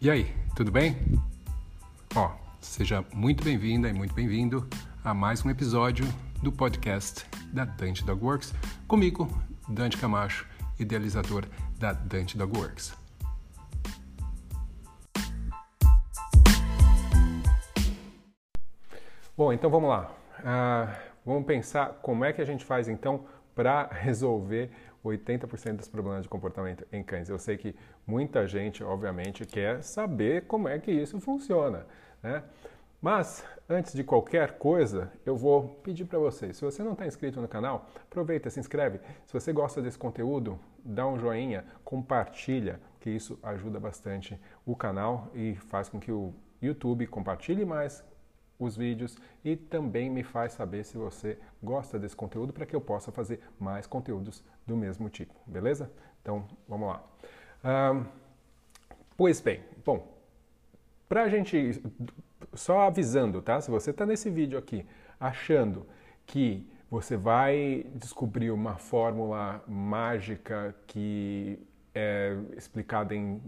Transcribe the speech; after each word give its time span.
E 0.00 0.08
aí, 0.08 0.32
tudo 0.54 0.70
bem? 0.70 0.96
Ó, 2.14 2.30
seja 2.60 3.04
muito 3.12 3.42
bem-vinda 3.42 3.88
e 3.88 3.92
muito 3.92 4.14
bem-vindo 4.14 4.64
a 5.02 5.12
mais 5.12 5.44
um 5.44 5.50
episódio 5.50 6.04
do 6.40 6.52
podcast 6.52 7.26
da 7.52 7.64
Dante 7.64 8.04
Dog 8.04 8.24
Works, 8.24 8.54
comigo, 8.86 9.28
Dante 9.68 9.96
Camacho, 9.96 10.46
idealizador 10.78 11.46
da 11.80 11.92
Dante 11.92 12.38
Dog 12.38 12.56
Works. 12.56 12.96
Bom, 19.36 19.52
então 19.52 19.68
vamos 19.68 19.90
lá. 19.90 20.12
Uh, 20.38 20.94
vamos 21.26 21.44
pensar 21.44 21.98
como 22.02 22.24
é 22.24 22.32
que 22.32 22.40
a 22.40 22.46
gente 22.46 22.64
faz 22.64 22.86
então 22.86 23.26
para 23.52 23.88
resolver 23.88 24.70
80% 25.04 25.76
dos 25.76 25.88
problemas 25.88 26.22
de 26.22 26.28
comportamento 26.28 26.86
em 26.92 27.02
cães. 27.02 27.28
Eu 27.28 27.38
sei 27.38 27.56
que 27.56 27.74
muita 28.06 28.46
gente, 28.46 28.82
obviamente, 28.82 29.44
quer 29.44 29.82
saber 29.82 30.46
como 30.46 30.68
é 30.68 30.78
que 30.78 30.90
isso 30.90 31.20
funciona, 31.20 31.86
né? 32.22 32.42
Mas, 33.00 33.44
antes 33.68 33.94
de 33.94 34.02
qualquer 34.02 34.58
coisa, 34.58 35.12
eu 35.24 35.36
vou 35.36 35.68
pedir 35.84 36.04
para 36.04 36.18
vocês, 36.18 36.56
se 36.56 36.64
você 36.64 36.82
não 36.82 36.92
está 36.92 37.06
inscrito 37.06 37.40
no 37.40 37.46
canal, 37.46 37.86
aproveita, 38.10 38.50
se 38.50 38.58
inscreve. 38.58 38.98
Se 39.24 39.32
você 39.32 39.52
gosta 39.52 39.80
desse 39.80 39.96
conteúdo, 39.96 40.58
dá 40.84 41.06
um 41.06 41.16
joinha, 41.16 41.64
compartilha, 41.84 42.80
que 42.98 43.08
isso 43.08 43.38
ajuda 43.40 43.78
bastante 43.78 44.40
o 44.66 44.74
canal 44.74 45.30
e 45.32 45.54
faz 45.54 45.88
com 45.88 46.00
que 46.00 46.10
o 46.10 46.34
YouTube 46.60 47.06
compartilhe 47.06 47.64
mais 47.64 48.04
os 48.58 48.76
vídeos 48.76 49.16
e 49.44 49.56
também 49.56 50.10
me 50.10 50.22
faz 50.22 50.52
saber 50.52 50.84
se 50.84 50.98
você 50.98 51.38
gosta 51.62 51.98
desse 51.98 52.16
conteúdo 52.16 52.52
para 52.52 52.66
que 52.66 52.74
eu 52.74 52.80
possa 52.80 53.12
fazer 53.12 53.40
mais 53.58 53.86
conteúdos 53.86 54.42
do 54.66 54.76
mesmo 54.76 55.08
tipo, 55.08 55.34
beleza? 55.46 55.90
Então, 56.20 56.46
vamos 56.68 56.88
lá. 56.88 57.02
Pois 59.16 59.40
bem, 59.40 59.62
bom, 59.84 60.06
para 61.08 61.22
a 61.22 61.28
gente, 61.28 61.82
só 62.52 62.82
avisando, 62.82 63.40
tá? 63.40 63.60
Se 63.60 63.70
você 63.70 63.90
está 63.90 64.04
nesse 64.04 64.28
vídeo 64.30 64.58
aqui 64.58 64.84
achando 65.18 65.86
que 66.26 66.68
você 66.90 67.16
vai 67.16 67.86
descobrir 67.94 68.50
uma 68.50 68.76
fórmula 68.76 69.62
mágica 69.66 70.74
que 70.86 71.58
é 71.94 72.36
explicada 72.56 73.14
em 73.14 73.42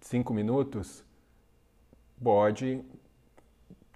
cinco 0.00 0.32
minutos, 0.32 1.04
pode 2.22 2.82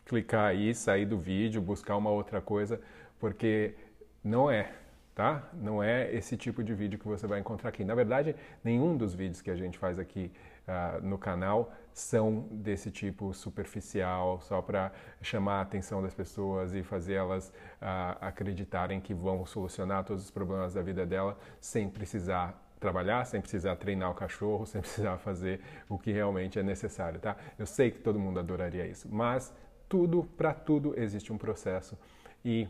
clicar 0.05 0.47
aí, 0.47 0.75
sair 0.75 1.07
do 1.07 1.19
vídeo, 1.19 1.61
buscar 1.61 1.97
uma 1.97 2.11
outra 2.11 2.41
coisa, 2.41 2.81
porque 3.19 3.75
não 4.23 4.51
é, 4.51 4.73
tá? 5.15 5.49
Não 5.55 5.83
é 5.83 6.13
esse 6.15 6.37
tipo 6.37 6.63
de 6.63 6.75
vídeo 6.75 6.99
que 6.99 7.07
você 7.07 7.27
vai 7.27 7.41
encontrar 7.41 7.69
aqui. 7.71 7.85
Na 7.85 7.95
verdade, 7.95 8.35
nenhum 8.63 8.97
dos 8.97 9.15
vídeos 9.15 9.41
que 9.41 9.51
a 9.51 9.57
gente 9.57 9.79
faz 9.79 9.99
aqui 9.99 10.31
uh, 10.69 11.05
no 11.05 11.19
canal 11.19 11.73
são 11.93 12.47
desse 12.51 12.91
tipo 12.91 13.33
superficial, 13.33 14.41
só 14.41 14.61
para 14.61 14.91
chamar 15.23 15.59
a 15.59 15.61
atenção 15.61 16.03
das 16.03 16.13
pessoas 16.13 16.75
e 16.75 16.83
fazer 16.83 17.15
elas 17.15 17.49
uh, 17.81 18.19
acreditarem 18.21 19.01
que 19.01 19.15
vão 19.15 19.47
solucionar 19.47 20.05
todos 20.05 20.25
os 20.25 20.31
problemas 20.31 20.75
da 20.75 20.83
vida 20.83 21.07
dela 21.07 21.39
sem 21.61 21.89
precisar 21.89 22.61
trabalhar, 22.81 23.25
sem 23.25 23.41
precisar 23.41 23.77
treinar 23.77 24.11
o 24.11 24.15
cachorro, 24.15 24.67
sem 24.67 24.81
precisar 24.81 25.17
fazer 25.19 25.61
o 25.89 25.99
que 25.99 26.13
realmente 26.13 26.59
é 26.59 26.63
necessário, 26.63 27.21
tá? 27.21 27.37
Eu 27.59 27.67
sei 27.67 27.91
que 27.91 28.01
todo 28.01 28.19
mundo 28.19 28.41
adoraria 28.41 28.87
isso, 28.87 29.09
mas 29.11 29.55
tudo, 29.95 30.25
para 30.37 30.53
tudo 30.53 30.93
existe 30.99 31.33
um 31.33 31.39
processo 31.39 31.97
e 32.45 32.67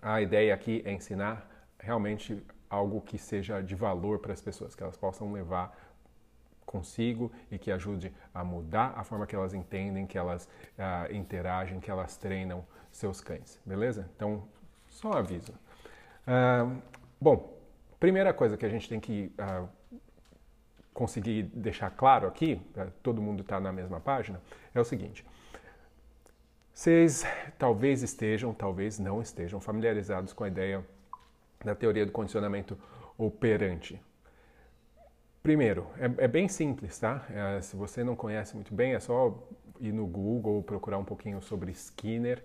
a 0.00 0.22
ideia 0.22 0.54
aqui 0.54 0.80
é 0.84 0.92
ensinar 0.92 1.44
realmente 1.80 2.40
algo 2.70 3.00
que 3.00 3.18
seja 3.18 3.60
de 3.60 3.74
valor 3.74 4.20
para 4.20 4.32
as 4.32 4.40
pessoas, 4.40 4.72
que 4.76 4.80
elas 4.80 4.96
possam 4.96 5.32
levar 5.32 5.76
consigo 6.64 7.32
e 7.50 7.58
que 7.58 7.72
ajude 7.72 8.12
a 8.32 8.44
mudar 8.44 8.94
a 8.96 9.02
forma 9.02 9.26
que 9.26 9.34
elas 9.34 9.52
entendem, 9.52 10.06
que 10.06 10.16
elas 10.16 10.48
uh, 10.78 11.12
interagem, 11.12 11.80
que 11.80 11.90
elas 11.90 12.16
treinam 12.16 12.64
seus 12.92 13.20
cães, 13.20 13.60
beleza? 13.66 14.08
Então, 14.14 14.44
só 14.86 15.14
aviso. 15.14 15.52
Uh, 16.22 16.80
bom, 17.20 17.58
primeira 17.98 18.32
coisa 18.32 18.56
que 18.56 18.64
a 18.64 18.68
gente 18.68 18.88
tem 18.88 19.00
que 19.00 19.32
uh, 19.40 19.68
conseguir 20.94 21.42
deixar 21.52 21.90
claro 21.90 22.28
aqui, 22.28 22.62
todo 23.02 23.20
mundo 23.20 23.40
está 23.40 23.58
na 23.58 23.72
mesma 23.72 23.98
página, 23.98 24.40
é 24.72 24.80
o 24.80 24.84
seguinte: 24.84 25.26
vocês 26.78 27.24
talvez 27.58 28.04
estejam, 28.04 28.54
talvez 28.54 29.00
não 29.00 29.20
estejam 29.20 29.58
familiarizados 29.58 30.32
com 30.32 30.44
a 30.44 30.48
ideia 30.48 30.86
da 31.64 31.74
teoria 31.74 32.06
do 32.06 32.12
condicionamento 32.12 32.78
operante. 33.18 34.00
Primeiro, 35.42 35.88
é, 35.98 36.26
é 36.26 36.28
bem 36.28 36.46
simples, 36.46 36.96
tá? 36.96 37.26
É, 37.30 37.60
se 37.62 37.74
você 37.74 38.04
não 38.04 38.14
conhece 38.14 38.54
muito 38.54 38.72
bem, 38.72 38.94
é 38.94 39.00
só 39.00 39.36
ir 39.80 39.92
no 39.92 40.06
Google, 40.06 40.62
procurar 40.62 40.98
um 40.98 41.04
pouquinho 41.04 41.42
sobre 41.42 41.72
Skinner 41.72 42.44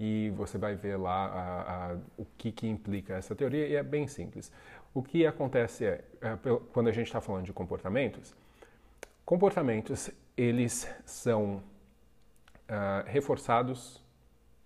e 0.00 0.32
você 0.34 0.56
vai 0.56 0.74
ver 0.74 0.96
lá 0.96 1.26
a, 1.26 1.92
a, 1.92 1.96
o 2.16 2.24
que, 2.38 2.50
que 2.52 2.66
implica 2.66 3.12
essa 3.12 3.34
teoria 3.34 3.68
e 3.68 3.76
é 3.76 3.82
bem 3.82 4.06
simples. 4.08 4.50
O 4.94 5.02
que 5.02 5.26
acontece 5.26 5.84
é, 5.84 6.02
é 6.22 6.38
quando 6.72 6.88
a 6.88 6.92
gente 6.92 7.08
está 7.08 7.20
falando 7.20 7.44
de 7.44 7.52
comportamentos, 7.52 8.34
comportamentos 9.26 10.10
eles 10.38 10.88
são 11.04 11.62
uh, 12.68 13.06
reforçados 13.06 14.02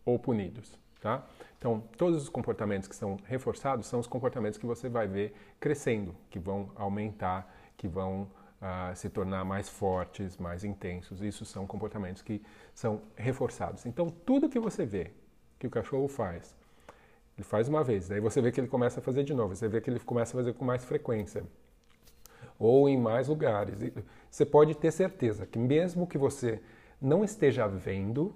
ou 0.05 0.19
punidos. 0.19 0.79
Tá? 1.01 1.25
Então, 1.59 1.81
todos 1.97 2.23
os 2.23 2.29
comportamentos 2.29 2.89
que 2.89 2.97
são 2.97 3.19
reforçados 3.25 3.87
são 3.87 4.01
os 4.01 4.07
comportamentos 4.07 4.59
que 4.59 4.67
você 4.67 4.89
vai 4.89 5.07
ver 5.07 5.35
crescendo, 5.61 6.15
que 6.29 6.39
vão 6.39 6.71
aumentar, 6.75 7.55
que 7.77 7.87
vão 7.87 8.23
uh, 8.61 8.95
se 8.97 9.09
tornar 9.09 9.45
mais 9.45 9.69
fortes, 9.69 10.37
mais 10.39 10.65
intensos. 10.65 11.23
Isso 11.23 11.45
são 11.45 11.67
comportamentos 11.67 12.23
que 12.23 12.43
são 12.75 13.03
reforçados. 13.17 13.87
Então, 13.87 14.09
tudo 14.09 14.49
que 14.49 14.59
você 14.59 14.85
vê 14.85 15.13
que 15.59 15.67
o 15.67 15.71
cachorro 15.71 16.09
faz, 16.09 16.57
ele 17.37 17.45
faz 17.45 17.69
uma 17.69 17.85
vez, 17.85 18.09
daí 18.09 18.21
você 18.21 18.41
vê 18.41 18.51
que 18.51 18.61
ele 18.61 18.67
começa 18.67 18.99
a 18.99 19.03
fazer 19.03 19.23
de 19.23 19.33
novo, 19.33 19.55
você 19.55 19.69
vê 19.69 19.81
que 19.81 19.89
ele 19.89 20.01
começa 20.01 20.37
a 20.37 20.41
fazer 20.41 20.55
com 20.55 20.65
mais 20.65 20.85
frequência 20.85 21.45
ou 22.59 22.89
em 22.89 22.99
mais 22.99 23.29
lugares. 23.29 23.79
Você 24.29 24.45
pode 24.45 24.75
ter 24.75 24.91
certeza 24.91 25.47
que 25.47 25.59
mesmo 25.59 26.07
que 26.07 26.19
você 26.19 26.61
não 27.01 27.25
esteja 27.25 27.67
vendo, 27.67 28.35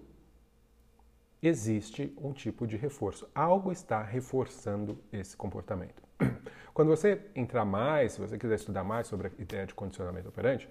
existe 1.42 2.14
um 2.16 2.32
tipo 2.32 2.66
de 2.66 2.76
reforço. 2.76 3.28
Algo 3.34 3.72
está 3.72 4.02
reforçando 4.02 4.98
esse 5.12 5.36
comportamento. 5.36 6.02
Quando 6.72 6.88
você 6.88 7.20
entrar 7.34 7.64
mais, 7.64 8.12
se 8.12 8.20
você 8.20 8.38
quiser 8.38 8.54
estudar 8.54 8.84
mais 8.84 9.06
sobre 9.06 9.28
a 9.28 9.30
ideia 9.42 9.66
de 9.66 9.74
condicionamento 9.74 10.28
operante, 10.28 10.68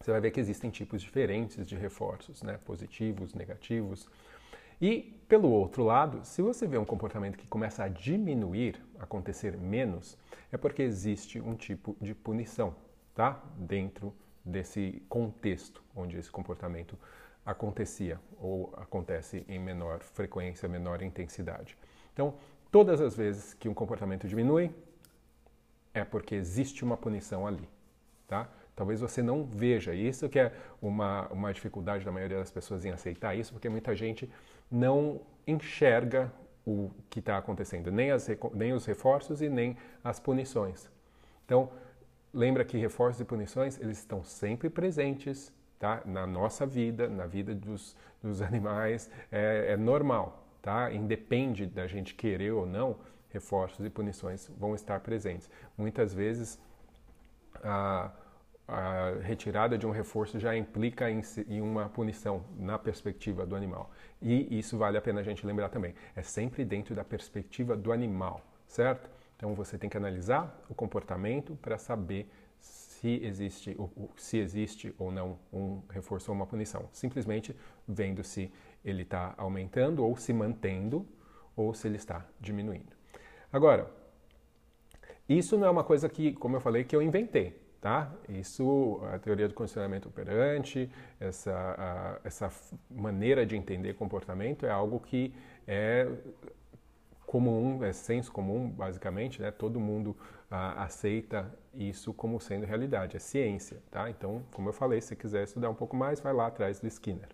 você 0.00 0.10
vai 0.10 0.20
ver 0.20 0.30
que 0.30 0.40
existem 0.40 0.70
tipos 0.70 1.02
diferentes 1.02 1.66
de 1.66 1.76
reforços, 1.76 2.42
né? 2.42 2.58
positivos, 2.64 3.34
negativos. 3.34 4.08
E, 4.80 5.20
pelo 5.28 5.48
outro 5.48 5.84
lado, 5.84 6.24
se 6.24 6.42
você 6.42 6.66
vê 6.66 6.76
um 6.76 6.84
comportamento 6.84 7.36
que 7.36 7.46
começa 7.46 7.84
a 7.84 7.88
diminuir, 7.88 8.80
acontecer 8.98 9.56
menos, 9.56 10.18
é 10.50 10.56
porque 10.56 10.82
existe 10.82 11.40
um 11.40 11.54
tipo 11.54 11.96
de 12.00 12.14
punição 12.14 12.74
tá? 13.14 13.40
dentro 13.56 14.12
desse 14.44 15.02
contexto 15.08 15.82
onde 15.94 16.16
esse 16.16 16.30
comportamento 16.30 16.98
acontecia 17.44 18.20
ou 18.40 18.72
acontece 18.76 19.44
em 19.48 19.58
menor 19.58 20.00
frequência, 20.00 20.68
menor 20.68 21.02
intensidade. 21.02 21.76
Então, 22.12 22.34
todas 22.70 23.00
as 23.00 23.16
vezes 23.16 23.54
que 23.54 23.68
um 23.68 23.74
comportamento 23.74 24.28
diminui, 24.28 24.70
é 25.94 26.04
porque 26.04 26.34
existe 26.34 26.84
uma 26.84 26.96
punição 26.96 27.46
ali, 27.46 27.68
tá? 28.26 28.48
Talvez 28.74 29.00
você 29.00 29.22
não 29.22 29.44
veja 29.44 29.94
isso, 29.94 30.28
que 30.28 30.38
é 30.38 30.52
uma, 30.80 31.28
uma 31.28 31.52
dificuldade 31.52 32.04
da 32.04 32.10
maioria 32.10 32.38
das 32.38 32.50
pessoas 32.50 32.84
em 32.84 32.90
aceitar 32.90 33.34
isso, 33.34 33.52
porque 33.52 33.68
muita 33.68 33.94
gente 33.94 34.30
não 34.70 35.20
enxerga 35.46 36.32
o 36.64 36.90
que 37.10 37.18
está 37.18 37.36
acontecendo, 37.36 37.90
nem, 37.90 38.10
as, 38.10 38.28
nem 38.54 38.72
os 38.72 38.86
reforços 38.86 39.42
e 39.42 39.48
nem 39.48 39.76
as 40.02 40.18
punições. 40.18 40.90
Então, 41.44 41.70
lembra 42.32 42.64
que 42.64 42.76
reforços 42.78 43.20
e 43.20 43.24
punições, 43.24 43.78
eles 43.80 43.98
estão 43.98 44.22
sempre 44.22 44.70
presentes 44.70 45.52
tá? 45.78 46.02
na 46.04 46.26
nossa 46.26 46.64
vida, 46.64 47.08
na 47.08 47.26
vida 47.26 47.54
dos, 47.54 47.96
dos 48.22 48.40
animais, 48.42 49.10
é, 49.30 49.72
é 49.72 49.76
normal, 49.76 50.46
tá? 50.62 50.92
Independe 50.92 51.66
da 51.66 51.86
gente 51.86 52.14
querer 52.14 52.52
ou 52.52 52.66
não, 52.66 52.96
reforços 53.30 53.84
e 53.84 53.90
punições 53.90 54.50
vão 54.58 54.74
estar 54.74 55.00
presentes. 55.00 55.50
Muitas 55.76 56.12
vezes, 56.14 56.60
a, 57.62 58.10
a 58.68 59.14
retirada 59.22 59.76
de 59.76 59.86
um 59.86 59.90
reforço 59.90 60.38
já 60.38 60.56
implica 60.56 61.10
em, 61.10 61.20
em, 61.48 61.60
uma 61.60 61.88
punição 61.88 62.44
na 62.56 62.78
perspectiva 62.78 63.44
do 63.44 63.56
animal. 63.56 63.90
E 64.20 64.58
isso 64.58 64.78
vale 64.78 64.96
a 64.96 65.02
pena 65.02 65.20
a 65.20 65.24
gente 65.24 65.46
lembrar 65.46 65.68
também. 65.68 65.94
É 66.14 66.22
sempre 66.22 66.64
dentro 66.64 66.94
da 66.94 67.04
perspectiva 67.04 67.76
do 67.76 67.92
animal, 67.92 68.40
certo? 68.66 69.10
Então 69.42 69.56
você 69.56 69.76
tem 69.76 69.90
que 69.90 69.96
analisar 69.96 70.56
o 70.68 70.74
comportamento 70.74 71.56
para 71.56 71.76
saber 71.76 72.30
se 72.60 73.18
existe, 73.24 73.76
se 74.16 74.38
existe 74.38 74.94
ou 74.96 75.10
não 75.10 75.36
um 75.52 75.82
reforço 75.90 76.30
ou 76.30 76.36
uma 76.36 76.46
punição. 76.46 76.88
Simplesmente 76.92 77.56
vendo 77.88 78.22
se 78.22 78.52
ele 78.84 79.02
está 79.02 79.34
aumentando 79.36 80.04
ou 80.04 80.16
se 80.16 80.32
mantendo 80.32 81.04
ou 81.56 81.74
se 81.74 81.88
ele 81.88 81.96
está 81.96 82.24
diminuindo. 82.40 82.92
Agora, 83.52 83.90
isso 85.28 85.58
não 85.58 85.66
é 85.66 85.70
uma 85.70 85.82
coisa 85.82 86.08
que, 86.08 86.34
como 86.34 86.54
eu 86.54 86.60
falei, 86.60 86.84
que 86.84 86.94
eu 86.94 87.02
inventei. 87.02 87.60
tá? 87.80 88.14
Isso, 88.28 89.00
a 89.12 89.18
teoria 89.18 89.48
do 89.48 89.54
condicionamento 89.54 90.08
operante, 90.08 90.88
essa, 91.18 91.74
a, 91.76 92.20
essa 92.22 92.48
maneira 92.88 93.44
de 93.44 93.56
entender 93.56 93.94
comportamento 93.94 94.64
é 94.64 94.70
algo 94.70 95.00
que 95.00 95.34
é 95.66 96.08
comum, 97.32 97.82
é 97.82 97.94
senso 97.94 98.30
comum, 98.30 98.68
basicamente, 98.68 99.40
né? 99.40 99.50
Todo 99.50 99.80
mundo 99.80 100.14
ah, 100.50 100.84
aceita 100.84 101.50
isso 101.72 102.12
como 102.12 102.38
sendo 102.38 102.66
realidade, 102.66 103.16
é 103.16 103.18
ciência, 103.18 103.78
tá? 103.90 104.10
Então, 104.10 104.42
como 104.52 104.68
eu 104.68 104.72
falei, 104.74 105.00
se 105.00 105.16
quiser 105.16 105.44
estudar 105.44 105.70
um 105.70 105.74
pouco 105.74 105.96
mais, 105.96 106.20
vai 106.20 106.34
lá 106.34 106.48
atrás 106.48 106.78
do 106.78 106.86
Skinner. 106.86 107.30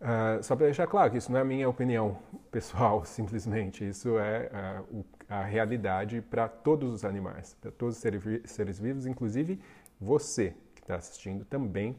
Uh, 0.00 0.42
só 0.42 0.56
para 0.56 0.64
deixar 0.64 0.86
claro 0.86 1.10
que 1.10 1.18
isso 1.18 1.30
não 1.30 1.38
é 1.38 1.42
a 1.42 1.44
minha 1.44 1.68
opinião 1.68 2.18
pessoal, 2.50 3.04
simplesmente. 3.04 3.86
Isso 3.86 4.18
é 4.18 4.50
uh, 4.90 5.00
o, 5.00 5.04
a 5.28 5.42
realidade 5.44 6.22
para 6.22 6.48
todos 6.48 6.90
os 6.90 7.04
animais, 7.04 7.54
para 7.60 7.70
todos 7.70 7.96
os 7.96 8.00
seres, 8.00 8.22
seres 8.46 8.78
vivos, 8.78 9.04
inclusive 9.04 9.60
você 10.00 10.54
que 10.74 10.80
está 10.80 10.96
assistindo 10.96 11.44
também 11.44 11.94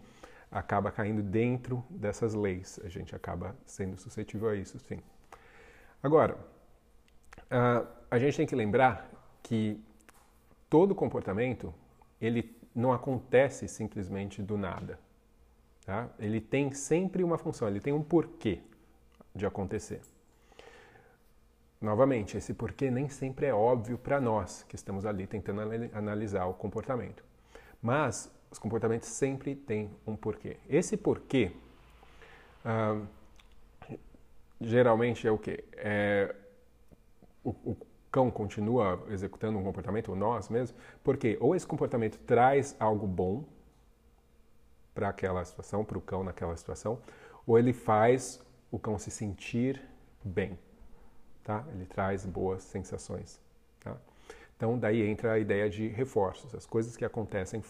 acaba 0.51 0.91
caindo 0.91 1.21
dentro 1.21 1.83
dessas 1.91 2.33
leis. 2.33 2.79
A 2.83 2.89
gente 2.89 3.15
acaba 3.15 3.55
sendo 3.67 3.95
suscetível 3.97 4.49
a 4.49 4.55
isso, 4.55 4.79
sim. 4.79 4.99
Agora, 6.01 6.35
uh, 7.37 7.87
a 8.09 8.19
gente 8.19 8.37
tem 8.37 8.45
que 8.45 8.55
lembrar 8.55 9.09
que 9.43 9.79
todo 10.69 10.95
comportamento 10.95 11.73
ele 12.19 12.55
não 12.73 12.91
acontece 12.93 13.67
simplesmente 13.67 14.41
do 14.41 14.57
nada. 14.57 14.99
Tá? 15.85 16.09
Ele 16.19 16.39
tem 16.39 16.71
sempre 16.71 17.23
uma 17.23 17.37
função, 17.37 17.67
ele 17.67 17.79
tem 17.79 17.91
um 17.91 18.03
porquê 18.03 18.59
de 19.35 19.45
acontecer. 19.45 20.01
Novamente, 21.81 22.37
esse 22.37 22.53
porquê 22.53 22.91
nem 22.91 23.09
sempre 23.09 23.47
é 23.47 23.53
óbvio 23.53 23.97
para 23.97 24.21
nós 24.21 24.63
que 24.69 24.75
estamos 24.75 25.05
ali 25.05 25.25
tentando 25.25 25.61
analisar 25.93 26.45
o 26.45 26.53
comportamento. 26.53 27.23
Mas 27.81 28.31
os 28.51 28.59
comportamentos 28.59 29.07
sempre 29.07 29.55
têm 29.55 29.89
um 30.05 30.15
porquê. 30.15 30.57
Esse 30.69 30.95
porquê 30.95 31.51
ah, 32.63 33.01
geralmente 34.59 35.27
é 35.27 35.31
o 35.31 35.37
quê? 35.37 35.63
É, 35.73 36.35
o, 37.43 37.49
o 37.49 37.77
cão 38.11 38.29
continua 38.29 39.03
executando 39.09 39.57
um 39.57 39.63
comportamento, 39.63 40.09
ou 40.09 40.15
nós 40.15 40.49
mesmos, 40.49 40.77
porque 41.03 41.37
ou 41.39 41.55
esse 41.55 41.65
comportamento 41.65 42.19
traz 42.19 42.75
algo 42.79 43.07
bom 43.07 43.45
para 44.93 45.09
aquela 45.09 45.43
situação, 45.45 45.85
para 45.85 45.97
o 45.97 46.01
cão 46.01 46.23
naquela 46.23 46.55
situação, 46.57 46.99
ou 47.47 47.57
ele 47.57 47.71
faz 47.71 48.41
o 48.69 48.77
cão 48.77 48.97
se 48.97 49.09
sentir 49.09 49.81
bem, 50.23 50.59
tá? 51.43 51.65
Ele 51.73 51.85
traz 51.85 52.25
boas 52.25 52.63
sensações, 52.63 53.39
tá? 53.79 53.97
Então 54.57 54.77
daí 54.77 55.01
entra 55.01 55.33
a 55.33 55.39
ideia 55.39 55.69
de 55.69 55.87
reforços, 55.87 56.53
as 56.53 56.65
coisas 56.65 56.95
que 56.95 57.05
acontecem 57.05 57.63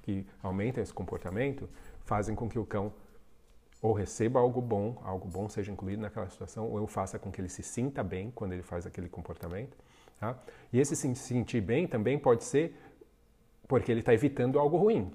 que 0.00 0.26
aumentam 0.42 0.82
esse 0.82 0.94
comportamento 0.94 1.68
fazem 2.04 2.34
com 2.34 2.48
que 2.48 2.58
o 2.58 2.64
cão 2.64 2.92
ou 3.82 3.92
receba 3.92 4.38
algo 4.38 4.60
bom, 4.60 4.96
algo 5.02 5.26
bom 5.26 5.48
seja 5.48 5.72
incluído 5.72 6.00
naquela 6.00 6.28
situação, 6.28 6.70
ou 6.70 6.78
eu 6.78 6.86
faça 6.86 7.18
com 7.18 7.32
que 7.32 7.40
ele 7.40 7.48
se 7.48 7.64
sinta 7.64 8.02
bem 8.04 8.30
quando 8.30 8.52
ele 8.52 8.62
faz 8.62 8.86
aquele 8.86 9.08
comportamento. 9.08 9.76
Tá? 10.20 10.38
E 10.72 10.78
esse 10.78 10.94
se 10.94 11.12
sentir 11.16 11.60
bem 11.60 11.88
também 11.88 12.16
pode 12.16 12.44
ser 12.44 12.76
porque 13.66 13.90
ele 13.90 13.98
está 13.98 14.14
evitando 14.14 14.60
algo 14.60 14.76
ruim. 14.76 15.10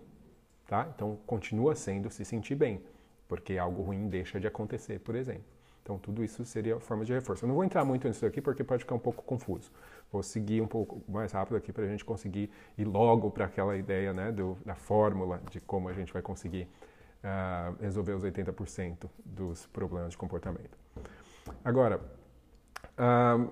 Tá? 0.67 0.91
Então, 0.93 1.17
continua 1.25 1.75
sendo 1.75 2.09
se 2.09 2.25
sentir 2.25 2.55
bem, 2.55 2.83
porque 3.25 3.57
algo 3.57 3.83
ruim 3.83 4.09
deixa 4.09 4.37
de 4.37 4.47
acontecer, 4.47 4.99
por 4.99 5.15
exemplo. 5.15 5.45
Então, 5.81 5.97
tudo 5.97 6.21
isso 6.21 6.43
seria 6.43 6.77
forma 6.81 7.05
de 7.05 7.13
reforço. 7.13 7.45
Eu 7.45 7.47
não 7.47 7.55
vou 7.55 7.63
entrar 7.63 7.85
muito 7.85 8.05
nisso 8.05 8.25
aqui 8.25 8.41
porque 8.41 8.61
pode 8.65 8.83
ficar 8.83 8.95
um 8.95 8.99
pouco 8.99 9.23
confuso. 9.23 9.71
Vou 10.11 10.21
seguir 10.21 10.61
um 10.61 10.67
pouco 10.67 11.01
mais 11.09 11.31
rápido 11.31 11.55
aqui 11.55 11.71
para 11.71 11.85
a 11.85 11.87
gente 11.87 12.03
conseguir 12.03 12.49
ir 12.77 12.83
logo 12.83 13.31
para 13.31 13.45
aquela 13.45 13.77
ideia 13.77 14.11
né, 14.11 14.29
do, 14.29 14.57
da 14.65 14.75
fórmula 14.75 15.41
de 15.49 15.61
como 15.61 15.87
a 15.87 15.93
gente 15.93 16.11
vai 16.11 16.21
conseguir 16.21 16.67
uh, 17.23 17.75
resolver 17.81 18.13
os 18.13 18.23
80% 18.23 19.09
dos 19.25 19.65
problemas 19.67 20.11
de 20.11 20.17
comportamento. 20.17 20.77
Agora, 21.63 22.01
uh, 22.97 23.51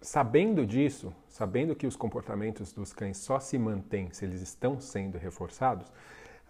sabendo 0.00 0.66
disso, 0.66 1.14
sabendo 1.28 1.74
que 1.74 1.86
os 1.86 1.96
comportamentos 1.96 2.72
dos 2.72 2.92
cães 2.92 3.18
só 3.18 3.38
se 3.38 3.58
mantêm 3.58 4.10
se 4.12 4.24
eles 4.24 4.40
estão 4.40 4.80
sendo 4.80 5.18
reforçados, 5.18 5.92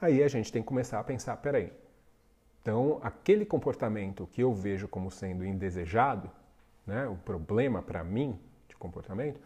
aí 0.00 0.22
a 0.22 0.28
gente 0.28 0.52
tem 0.52 0.62
que 0.62 0.68
começar 0.68 1.00
a 1.00 1.04
pensar, 1.04 1.36
peraí, 1.38 1.72
então 2.62 3.00
aquele 3.02 3.44
comportamento 3.44 4.26
que 4.26 4.42
eu 4.42 4.52
vejo 4.52 4.86
como 4.86 5.10
sendo 5.10 5.44
indesejado, 5.44 6.30
né, 6.86 7.06
o 7.06 7.16
problema 7.16 7.82
para 7.82 8.04
mim 8.04 8.38
de 8.68 8.76
comportamento, 8.76 9.40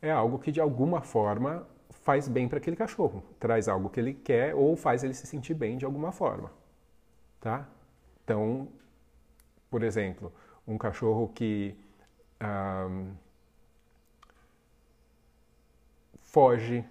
é 0.00 0.10
algo 0.10 0.38
que 0.38 0.52
de 0.52 0.60
alguma 0.60 1.00
forma 1.00 1.66
faz 2.04 2.28
bem 2.28 2.48
para 2.48 2.58
aquele 2.58 2.76
cachorro, 2.76 3.24
traz 3.40 3.66
algo 3.66 3.90
que 3.90 3.98
ele 3.98 4.14
quer 4.14 4.54
ou 4.54 4.76
faz 4.76 5.02
ele 5.02 5.14
se 5.14 5.26
sentir 5.26 5.54
bem 5.54 5.76
de 5.76 5.84
alguma 5.84 6.12
forma, 6.12 6.52
tá? 7.40 7.66
Então, 8.22 8.68
por 9.70 9.82
exemplo, 9.82 10.32
um 10.66 10.78
cachorro 10.78 11.28
que 11.34 11.76
um, 12.40 13.12
foge 16.20 16.84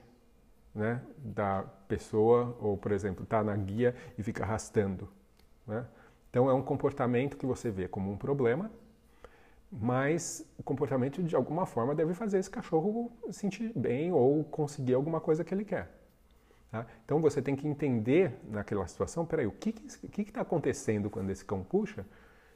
né, 0.73 1.01
da 1.17 1.63
pessoa, 1.87 2.57
ou, 2.59 2.75
por 2.75 2.91
exemplo, 2.91 3.23
está 3.23 3.43
na 3.43 3.55
guia 3.55 3.95
e 4.17 4.23
fica 4.23 4.43
arrastando. 4.43 5.07
Né? 5.67 5.85
Então, 6.29 6.49
é 6.49 6.53
um 6.53 6.63
comportamento 6.63 7.37
que 7.37 7.45
você 7.45 7.69
vê 7.69 7.87
como 7.87 8.11
um 8.11 8.17
problema, 8.17 8.71
mas 9.81 10.45
o 10.57 10.63
comportamento, 10.63 11.23
de 11.23 11.35
alguma 11.35 11.65
forma, 11.65 11.95
deve 11.95 12.13
fazer 12.13 12.37
esse 12.37 12.49
cachorro 12.49 13.11
sentir 13.31 13.71
bem 13.75 14.11
ou 14.11 14.43
conseguir 14.43 14.93
alguma 14.93 15.19
coisa 15.19 15.43
que 15.43 15.53
ele 15.53 15.65
quer. 15.65 15.89
Tá? 16.71 16.85
Então, 17.03 17.19
você 17.19 17.41
tem 17.41 17.55
que 17.55 17.67
entender 17.67 18.39
naquela 18.49 18.85
situação, 18.87 19.25
peraí, 19.25 19.47
o 19.47 19.51
que 19.51 19.73
está 20.17 20.41
acontecendo 20.41 21.09
quando 21.09 21.29
esse 21.29 21.43
cão 21.43 21.63
puxa 21.63 22.05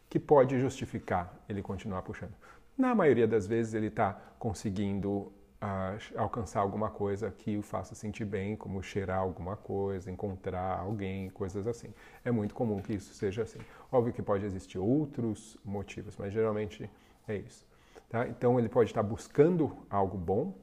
que 0.10 0.19
pode 0.19 0.60
justificar 0.60 1.36
ele 1.50 1.62
continuar 1.62 2.02
puxando? 2.04 2.34
Na 2.78 2.94
maioria 2.94 3.28
das 3.28 3.48
vezes, 3.48 3.74
ele 3.74 3.88
está 3.88 4.14
conseguindo 4.38 5.31
a 5.60 5.98
alcançar 6.16 6.60
alguma 6.60 6.92
coisa 6.92 7.31
que 7.31 7.58
o 7.58 7.64
faça 7.64 7.96
sentir 7.96 8.25
bem, 8.25 8.56
como 8.56 8.81
cheirar 8.84 9.18
alguma 9.18 9.56
coisa, 9.56 10.12
encontrar 10.12 10.80
alguém, 10.80 11.31
coisas 11.31 11.66
assim. 11.66 11.92
É 12.24 12.30
muito 12.30 12.54
comum 12.54 12.80
que 12.80 12.94
isso 12.94 13.14
seja 13.16 13.42
assim. 13.42 13.60
Óbvio 13.92 14.14
que 14.14 14.22
pode 14.22 14.46
existir 14.46 14.78
outros 14.78 15.58
motivos, 15.66 16.16
mas 16.16 16.31
geralmente 16.31 16.88
é 17.27 17.38
isso. 17.38 17.65
Tá? 18.09 18.27
Então 18.27 18.59
ele 18.59 18.69
pode 18.69 18.89
estar 18.89 19.03
buscando 19.03 19.75
algo 19.90 20.18
bom, 20.18 20.56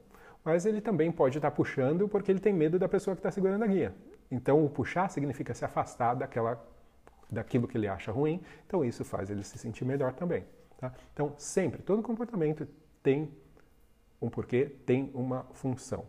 mas 0.44 0.64
ele 0.66 0.80
também 0.80 1.12
pode 1.12 1.38
estar 1.38 1.50
puxando 1.50 2.08
porque 2.08 2.30
ele 2.30 2.40
tem 2.40 2.52
medo 2.52 2.78
da 2.78 2.88
pessoa 2.88 3.14
que 3.14 3.20
está 3.20 3.30
segurando 3.30 3.64
a 3.64 3.66
guia. 3.66 3.94
Então 4.30 4.64
o 4.64 4.70
puxar 4.70 5.10
significa 5.10 5.52
se 5.54 5.64
afastar 5.64 6.14
daquela, 6.14 6.62
daquilo 7.30 7.68
que 7.68 7.76
ele 7.76 7.88
acha 7.88 8.10
ruim. 8.10 8.42
Então 8.66 8.84
isso 8.84 9.04
faz 9.04 9.30
ele 9.30 9.42
se 9.42 9.58
sentir 9.58 9.84
melhor 9.84 10.14
também. 10.14 10.44
Tá? 10.78 10.92
Então 11.12 11.34
sempre, 11.36 11.82
todo 11.82 12.02
comportamento 12.02 12.66
tem 13.02 13.30
um 14.20 14.30
porquê, 14.30 14.64
tem 14.86 15.10
uma 15.12 15.44
função, 15.52 16.06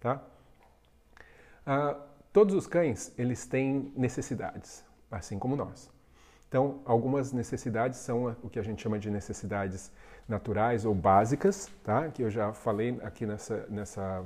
tá? 0.00 0.20
Ah, 1.64 1.96
todos 2.32 2.54
os 2.56 2.66
cães, 2.66 3.14
eles 3.16 3.46
têm 3.46 3.92
necessidades, 3.96 4.84
assim 5.08 5.38
como 5.38 5.54
nós. 5.54 5.91
Então, 6.52 6.82
algumas 6.84 7.32
necessidades 7.32 7.98
são 7.98 8.36
o 8.42 8.50
que 8.50 8.58
a 8.58 8.62
gente 8.62 8.82
chama 8.82 8.98
de 8.98 9.10
necessidades 9.10 9.90
naturais 10.28 10.84
ou 10.84 10.94
básicas, 10.94 11.70
tá? 11.82 12.10
Que 12.10 12.22
eu 12.22 12.28
já 12.28 12.52
falei 12.52 13.00
aqui 13.02 13.24
nessa, 13.24 13.66
nessa, 13.70 14.22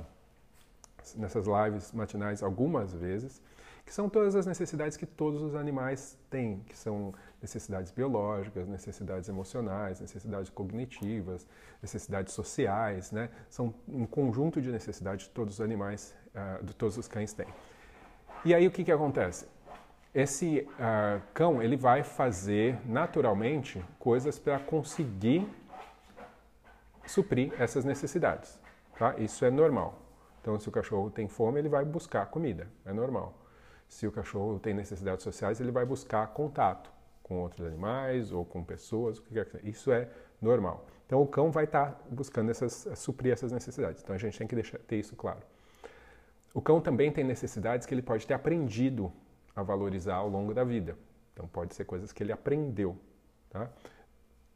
nessas 1.15 1.45
lives 1.47 1.93
matinais 1.93 2.43
algumas 2.43 2.93
vezes 2.93 3.41
que 3.85 3.93
são 3.93 4.09
todas 4.09 4.35
as 4.35 4.45
necessidades 4.45 4.97
que 4.97 5.05
todos 5.05 5.41
os 5.41 5.55
animais 5.55 6.17
têm, 6.29 6.59
que 6.67 6.77
são 6.77 7.13
necessidades 7.41 7.93
biológicas, 7.93 8.67
necessidades 8.67 9.29
emocionais, 9.29 10.01
necessidades 10.01 10.49
cognitivas, 10.49 11.47
necessidades 11.81 12.33
sociais, 12.33 13.09
né? 13.09 13.29
São 13.49 13.73
um 13.87 14.05
conjunto 14.05 14.61
de 14.61 14.69
necessidades 14.69 15.27
que 15.27 15.33
todos 15.33 15.53
os 15.53 15.61
animais, 15.61 16.13
uh, 16.35 16.61
de 16.65 16.75
todos 16.75 16.97
os 16.97 17.07
cães 17.07 17.31
têm. 17.31 17.47
E 18.43 18.53
aí 18.53 18.67
o 18.67 18.71
que, 18.71 18.83
que 18.83 18.91
acontece? 18.91 19.47
Esse 20.17 20.67
uh, 20.79 21.21
cão 21.31 21.61
ele 21.61 21.77
vai 21.77 22.01
fazer 22.01 22.75
naturalmente 22.87 23.85
coisas 23.99 24.39
para 24.39 24.57
conseguir 24.57 25.47
suprir 27.05 27.53
essas 27.61 27.85
necessidades. 27.85 28.59
Tá? 28.97 29.13
Isso 29.19 29.45
é 29.45 29.51
normal. 29.51 30.01
Então, 30.41 30.59
se 30.59 30.67
o 30.67 30.71
cachorro 30.71 31.11
tem 31.11 31.27
fome, 31.27 31.59
ele 31.59 31.69
vai 31.69 31.85
buscar 31.85 32.25
comida. 32.25 32.67
É 32.83 32.91
normal. 32.91 33.31
Se 33.87 34.07
o 34.07 34.11
cachorro 34.11 34.57
tem 34.57 34.73
necessidades 34.73 35.21
sociais, 35.23 35.61
ele 35.61 35.69
vai 35.71 35.85
buscar 35.85 36.25
contato 36.29 36.91
com 37.21 37.39
outros 37.39 37.67
animais 37.67 38.31
ou 38.31 38.43
com 38.43 38.63
pessoas, 38.63 39.19
o 39.19 39.21
que 39.21 39.35
quer 39.35 39.45
que 39.45 39.51
seja. 39.51 39.69
Isso 39.69 39.91
é 39.91 40.09
normal. 40.41 40.87
Então 41.05 41.21
o 41.21 41.27
cão 41.27 41.51
vai 41.51 41.65
estar 41.65 41.95
buscando 42.09 42.49
essas, 42.49 42.87
suprir 42.95 43.33
essas 43.33 43.51
necessidades. 43.51 44.01
Então 44.01 44.15
a 44.15 44.17
gente 44.17 44.35
tem 44.35 44.47
que 44.47 44.55
deixar, 44.55 44.79
ter 44.79 44.95
isso 44.95 45.15
claro. 45.15 45.43
O 46.55 46.61
cão 46.61 46.81
também 46.81 47.11
tem 47.11 47.23
necessidades 47.23 47.85
que 47.85 47.93
ele 47.93 48.01
pode 48.01 48.25
ter 48.25 48.33
aprendido 48.33 49.13
a 49.57 49.63
valorizar 49.63 50.15
ao 50.15 50.29
longo 50.29 50.53
da 50.53 50.63
vida. 50.63 50.95
Então 51.33 51.47
pode 51.47 51.73
ser 51.75 51.85
coisas 51.85 52.13
que 52.13 52.23
ele 52.23 52.31
aprendeu, 52.31 52.95
tá? 53.49 53.69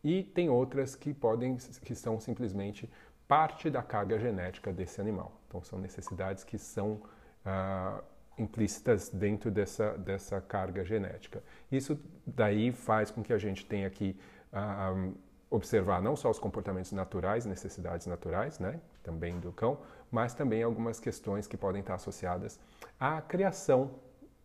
E 0.03 0.23
tem 0.23 0.49
outras 0.49 0.95
que 0.95 1.13
podem 1.13 1.57
que 1.57 1.93
são 1.93 2.19
simplesmente 2.19 2.89
parte 3.27 3.69
da 3.69 3.81
carga 3.81 4.19
genética 4.19 4.73
desse 4.73 4.99
animal. 4.99 5.31
Então, 5.47 5.63
são 5.63 5.79
necessidades 5.79 6.43
que 6.43 6.57
são 6.57 7.01
uh, 7.45 8.03
implícitas 8.37 9.09
dentro 9.09 9.49
dessa, 9.49 9.97
dessa 9.97 10.41
carga 10.41 10.83
genética. 10.83 11.41
Isso 11.71 11.97
daí 12.25 12.71
faz 12.71 13.11
com 13.11 13.23
que 13.23 13.31
a 13.31 13.37
gente 13.37 13.65
tenha 13.65 13.89
que 13.89 14.19
uh, 14.51 14.93
um, 14.93 15.15
observar 15.49 16.01
não 16.01 16.15
só 16.15 16.29
os 16.29 16.39
comportamentos 16.39 16.91
naturais, 16.91 17.45
necessidades 17.45 18.07
naturais, 18.07 18.59
né, 18.59 18.81
também 19.03 19.39
do 19.39 19.51
cão, 19.51 19.79
mas 20.11 20.33
também 20.33 20.63
algumas 20.63 20.99
questões 20.99 21.47
que 21.47 21.55
podem 21.55 21.81
estar 21.81 21.95
associadas 21.95 22.59
à 22.99 23.21
criação, 23.21 23.91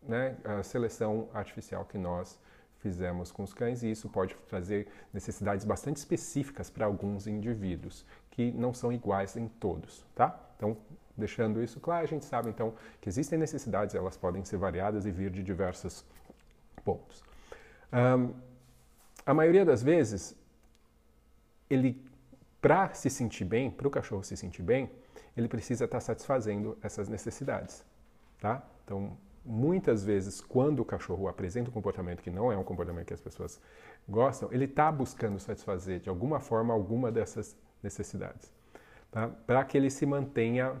né, 0.03 0.37
à 0.43 0.63
seleção 0.63 1.29
artificial 1.33 1.85
que 1.85 1.97
nós 1.97 2.39
fizemos 2.79 3.31
com 3.31 3.43
os 3.43 3.53
cães, 3.53 3.83
e 3.83 3.91
isso 3.91 4.07
pode 4.09 4.35
trazer 4.47 4.87
necessidades 5.13 5.65
bastante 5.65 5.97
específicas 5.97 6.69
para 6.69 6.85
alguns 6.85 7.27
indivíduos, 7.27 8.05
que 8.31 8.51
não 8.51 8.73
são 8.73 8.91
iguais 8.91 9.35
em 9.35 9.47
todos, 9.47 10.05
tá? 10.15 10.39
Então, 10.55 10.77
deixando 11.15 11.61
isso 11.63 11.79
claro, 11.79 12.03
a 12.03 12.07
gente 12.07 12.25
sabe 12.25 12.49
então 12.49 12.75
que 13.01 13.09
existem 13.09 13.37
necessidades, 13.39 13.95
elas 13.95 14.15
podem 14.15 14.43
ser 14.45 14.57
variadas 14.57 15.05
e 15.05 15.11
vir 15.11 15.31
de 15.31 15.41
diversos 15.43 16.05
pontos. 16.85 17.23
Um, 17.91 18.33
a 19.25 19.33
maioria 19.33 19.65
das 19.65 19.81
vezes, 19.81 20.35
ele, 21.69 22.01
para 22.61 22.93
se 22.93 23.09
sentir 23.09 23.45
bem, 23.45 23.69
para 23.71 23.87
o 23.87 23.91
cachorro 23.91 24.23
se 24.23 24.37
sentir 24.37 24.61
bem, 24.61 24.89
ele 25.35 25.47
precisa 25.47 25.85
estar 25.85 25.99
satisfazendo 25.99 26.77
essas 26.81 27.09
necessidades, 27.09 27.83
tá? 28.39 28.63
Então, 28.83 29.17
muitas 29.47 30.03
vezes, 30.03 30.41
quando 30.41 30.81
o 30.81 30.85
cachorro 30.85 31.27
apresenta 31.27 31.69
um 31.69 31.73
comportamento 31.73 32.21
que 32.21 32.29
não 32.29 32.51
é 32.51 32.57
um 32.57 32.63
comportamento 32.63 33.07
que 33.07 33.13
as 33.13 33.21
pessoas 33.21 33.59
gostam, 34.07 34.49
ele 34.51 34.65
está 34.65 34.91
buscando 34.91 35.39
satisfazer 35.39 35.99
de 36.01 36.09
alguma 36.09 36.39
forma 36.39 36.73
alguma 36.73 37.11
dessas 37.11 37.55
necessidades, 37.81 38.51
tá? 39.09 39.29
para 39.47 39.63
que 39.63 39.77
ele 39.77 39.89
se 39.89 40.05
mantenha 40.05 40.75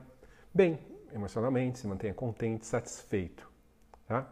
bem 0.53 0.77
emocionalmente, 1.13 1.79
se 1.79 1.87
mantenha 1.87 2.13
contente, 2.13 2.65
satisfeito. 2.65 3.49
Tá? 4.05 4.27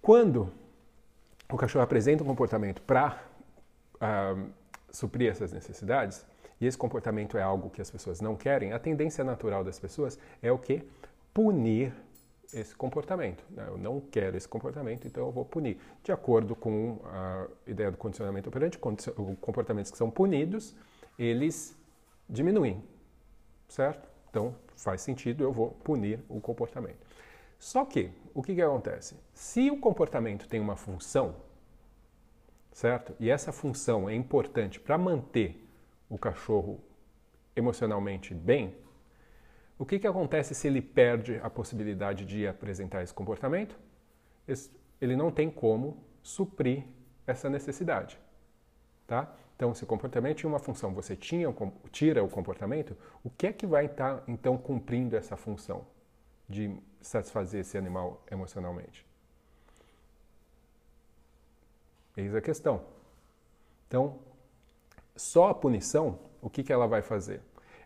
Quando 0.00 0.50
o 1.50 1.56
cachorro 1.56 1.84
apresenta 1.84 2.22
um 2.22 2.26
comportamento 2.26 2.80
para 2.82 3.22
uh, 3.96 4.50
suprir 4.90 5.30
essas 5.30 5.52
necessidades, 5.52 6.24
e 6.60 6.66
esse 6.66 6.78
comportamento 6.78 7.36
é 7.36 7.42
algo 7.42 7.68
que 7.68 7.82
as 7.82 7.90
pessoas 7.90 8.20
não 8.20 8.36
querem, 8.36 8.72
a 8.72 8.78
tendência 8.78 9.22
natural 9.22 9.62
das 9.62 9.78
pessoas 9.78 10.18
é 10.42 10.50
o 10.50 10.58
que? 10.58 10.82
Punir 11.32 11.92
esse 12.52 12.74
comportamento. 12.74 13.44
Né? 13.50 13.64
Eu 13.66 13.78
não 13.78 14.00
quero 14.00 14.36
esse 14.36 14.48
comportamento, 14.48 15.06
então 15.06 15.24
eu 15.24 15.32
vou 15.32 15.44
punir. 15.44 15.78
De 16.02 16.12
acordo 16.12 16.54
com 16.54 17.00
a 17.04 17.46
ideia 17.66 17.90
do 17.90 17.96
condicionamento 17.96 18.48
operante, 18.48 18.78
comportamentos 18.78 19.90
que 19.90 19.98
são 19.98 20.10
punidos, 20.10 20.74
eles 21.18 21.76
diminuem, 22.28 22.82
certo? 23.68 24.08
Então 24.30 24.54
faz 24.76 25.00
sentido, 25.00 25.44
eu 25.44 25.52
vou 25.52 25.70
punir 25.70 26.20
o 26.28 26.40
comportamento. 26.40 27.06
Só 27.58 27.84
que, 27.84 28.10
o 28.34 28.42
que, 28.42 28.54
que 28.54 28.62
acontece? 28.62 29.16
Se 29.32 29.70
o 29.70 29.78
comportamento 29.78 30.48
tem 30.48 30.60
uma 30.60 30.76
função, 30.76 31.36
certo? 32.72 33.14
E 33.18 33.30
essa 33.30 33.52
função 33.52 34.08
é 34.08 34.14
importante 34.14 34.80
para 34.80 34.98
manter 34.98 35.64
o 36.10 36.18
cachorro 36.18 36.80
emocionalmente 37.56 38.34
bem, 38.34 38.76
o 39.78 39.84
que, 39.84 39.98
que 39.98 40.06
acontece 40.06 40.54
se 40.54 40.68
ele 40.68 40.80
perde 40.80 41.40
a 41.42 41.50
possibilidade 41.50 42.24
de 42.24 42.46
apresentar 42.46 43.02
esse 43.02 43.12
comportamento? 43.12 43.78
Ele 45.00 45.16
não 45.16 45.30
tem 45.30 45.50
como 45.50 46.04
suprir 46.22 46.84
essa 47.26 47.50
necessidade. 47.50 48.18
Tá? 49.06 49.34
Então, 49.56 49.74
se 49.74 49.84
o 49.84 49.86
comportamento 49.86 50.38
tinha 50.38 50.50
uma 50.50 50.58
função, 50.58 50.92
você 50.92 51.16
tinha, 51.16 51.52
tira 51.90 52.22
o 52.22 52.28
comportamento, 52.28 52.96
o 53.22 53.30
que 53.30 53.46
é 53.46 53.52
que 53.52 53.66
vai 53.66 53.86
estar, 53.86 54.22
então, 54.26 54.56
cumprindo 54.56 55.16
essa 55.16 55.36
função 55.36 55.86
de 56.48 56.76
satisfazer 57.00 57.60
esse 57.60 57.76
animal 57.76 58.22
emocionalmente? 58.30 59.06
Eis 62.16 62.34
a 62.34 62.40
questão. 62.40 62.84
Então, 63.88 64.18
só 65.16 65.48
a 65.48 65.54
punição, 65.54 66.18
o 66.40 66.48
que, 66.48 66.62
que 66.62 66.72
ela 66.72 66.86
vai 66.86 67.02
fazer? 67.02 67.40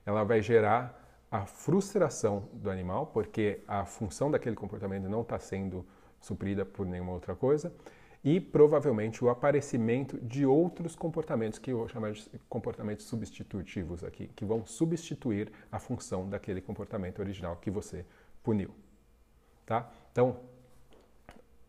Ela 0.05 0.25
vai 0.25 0.41
gerar 0.41 0.99
a 1.31 1.45
frustração 1.47 2.49
do 2.53 2.71
animal, 2.71 3.07
porque 3.07 3.61
a 3.69 3.85
função 3.85 4.31
daquele 4.31 4.57
comportamento 4.57 5.09
não 5.09 5.23
está 5.23 5.39
sendo 5.39 5.85
suprida 6.21 6.65
por 6.65 6.87
nenhuma 6.87 7.13
outra 7.13 7.35
coisa, 7.35 7.73
e 8.25 8.41
provavelmente 8.41 9.25
o 9.25 9.29
aparecimento 9.29 10.19
de 10.19 10.45
outros 10.45 10.97
comportamentos 10.97 11.59
que 11.59 11.71
eu 11.71 11.79
vou 11.79 11.89
chamar 11.89 12.13
de 12.13 12.29
comportamentos 12.49 13.07
substitutivos 13.07 14.03
aqui, 14.03 14.29
que 14.35 14.45
vão 14.45 14.67
substituir 14.67 15.53
a 15.71 15.79
função 15.79 16.29
daquele 16.29 16.61
comportamento 16.61 17.21
original 17.21 17.57
que 17.57 17.71
você 17.71 18.05
puniu. 18.43 18.71
Tá? 19.65 19.91
Então, 20.11 20.41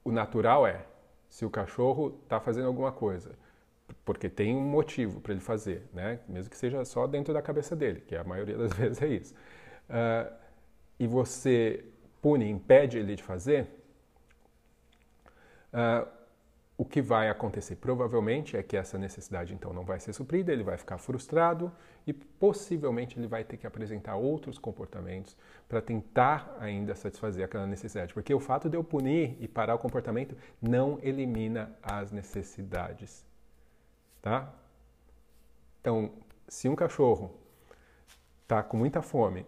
o 0.04 0.12
natural 0.12 0.66
é, 0.66 0.86
se 1.30 1.46
o 1.46 1.50
cachorro 1.50 2.20
está 2.24 2.40
fazendo 2.40 2.68
alguma 2.68 2.92
coisa, 2.92 3.38
porque 4.10 4.28
tem 4.28 4.56
um 4.56 4.60
motivo 4.60 5.22
para 5.22 5.34
ele 5.34 5.40
fazer, 5.40 5.88
né? 5.94 6.20
mesmo 6.28 6.50
que 6.50 6.58
seja 6.58 6.84
só 6.84 7.06
dentro 7.06 7.32
da 7.32 7.44
cabeça 7.44 7.76
dele, 7.76 8.02
que 8.02 8.16
a 8.16 8.24
maioria 8.24 8.58
das 8.58 8.74
vezes 8.74 9.00
é 9.04 9.08
isso. 9.08 9.36
Uh, 9.88 10.34
e 11.00 11.06
você 11.06 11.86
pune, 12.20 12.50
impede 12.50 12.98
ele 12.98 13.16
de 13.16 13.22
fazer, 13.22 13.68
uh, 15.72 16.10
o 16.76 16.84
que 16.84 17.04
vai 17.04 17.30
acontecer 17.30 17.76
provavelmente 17.76 18.58
é 18.58 18.64
que 18.64 18.76
essa 18.76 18.98
necessidade 18.98 19.54
então 19.54 19.72
não 19.72 19.84
vai 19.84 20.00
ser 20.00 20.12
suprida, 20.12 20.52
ele 20.52 20.64
vai 20.64 20.76
ficar 20.76 20.98
frustrado 20.98 21.72
e 22.08 22.12
possivelmente 22.12 23.20
ele 23.20 23.28
vai 23.28 23.44
ter 23.44 23.58
que 23.58 23.68
apresentar 23.68 24.16
outros 24.16 24.58
comportamentos 24.58 25.38
para 25.68 25.82
tentar 25.82 26.58
ainda 26.60 26.96
satisfazer 26.96 27.46
aquela 27.46 27.68
necessidade, 27.68 28.12
porque 28.12 28.34
o 28.34 28.40
fato 28.40 28.72
de 28.72 28.76
eu 28.76 28.84
punir 28.84 29.38
e 29.40 29.48
parar 29.48 29.76
o 29.76 29.78
comportamento 29.78 30.36
não 30.60 30.98
elimina 31.04 31.72
as 31.84 32.12
necessidades 32.12 33.29
tá? 34.22 34.54
Então, 35.82 36.12
se 36.48 36.68
um 36.68 36.76
cachorro 36.76 37.32
está 38.44 38.62
com 38.64 38.78
muita 38.78 39.02
fome 39.02 39.46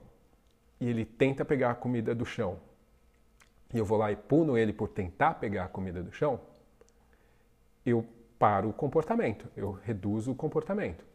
e 0.80 0.88
ele 0.90 1.06
tenta 1.06 1.44
pegar 1.44 1.72
a 1.72 1.76
comida 1.76 2.16
do 2.16 2.26
chão 2.26 2.60
e 3.74 3.78
eu 3.78 3.86
vou 3.86 3.98
lá 3.98 4.12
e 4.12 4.16
puno 4.16 4.58
ele 4.58 4.74
por 4.74 4.90
tentar 4.90 5.36
pegar 5.36 5.66
a 5.66 5.68
comida 5.68 6.04
do 6.04 6.12
chão, 6.12 6.40
eu 7.86 8.06
paro 8.38 8.70
o 8.70 8.74
comportamento, 8.74 9.48
eu 9.56 9.72
reduzo 9.72 10.32
o 10.32 10.36
comportamento. 10.36 11.06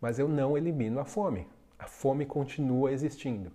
Mas 0.00 0.18
eu 0.18 0.28
não 0.28 0.56
elimino 0.56 1.00
a 1.00 1.04
fome. 1.04 1.48
A 1.78 1.86
fome 1.86 2.24
continua 2.24 2.92
existindo. 2.92 3.50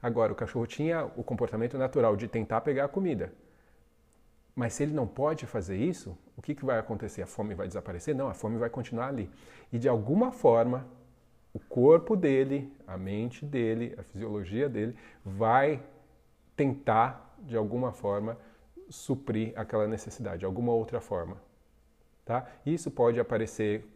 Agora, 0.00 0.32
o 0.32 0.36
cachorro 0.36 0.66
tinha 0.66 1.04
o 1.16 1.24
comportamento 1.24 1.76
natural 1.76 2.16
de 2.16 2.28
tentar 2.28 2.60
pegar 2.60 2.84
a 2.84 2.88
comida. 2.88 3.32
Mas 4.56 4.72
se 4.72 4.82
ele 4.82 4.94
não 4.94 5.06
pode 5.06 5.44
fazer 5.44 5.76
isso, 5.76 6.16
o 6.34 6.40
que, 6.40 6.54
que 6.54 6.64
vai 6.64 6.78
acontecer? 6.78 7.20
A 7.20 7.26
fome 7.26 7.54
vai 7.54 7.68
desaparecer? 7.68 8.14
Não, 8.14 8.26
a 8.26 8.32
fome 8.32 8.56
vai 8.56 8.70
continuar 8.70 9.08
ali. 9.08 9.30
E 9.70 9.78
de 9.78 9.86
alguma 9.86 10.32
forma, 10.32 10.86
o 11.52 11.60
corpo 11.60 12.16
dele, 12.16 12.72
a 12.86 12.96
mente 12.96 13.44
dele, 13.44 13.94
a 13.98 14.02
fisiologia 14.02 14.66
dele 14.66 14.96
vai 15.22 15.82
tentar, 16.56 17.36
de 17.40 17.54
alguma 17.54 17.92
forma, 17.92 18.38
suprir 18.88 19.52
aquela 19.56 19.86
necessidade, 19.86 20.38
de 20.38 20.46
alguma 20.46 20.72
outra 20.72 21.02
forma. 21.02 21.36
Tá? 22.24 22.46
Isso 22.64 22.90
pode 22.90 23.20
aparecer 23.20 23.86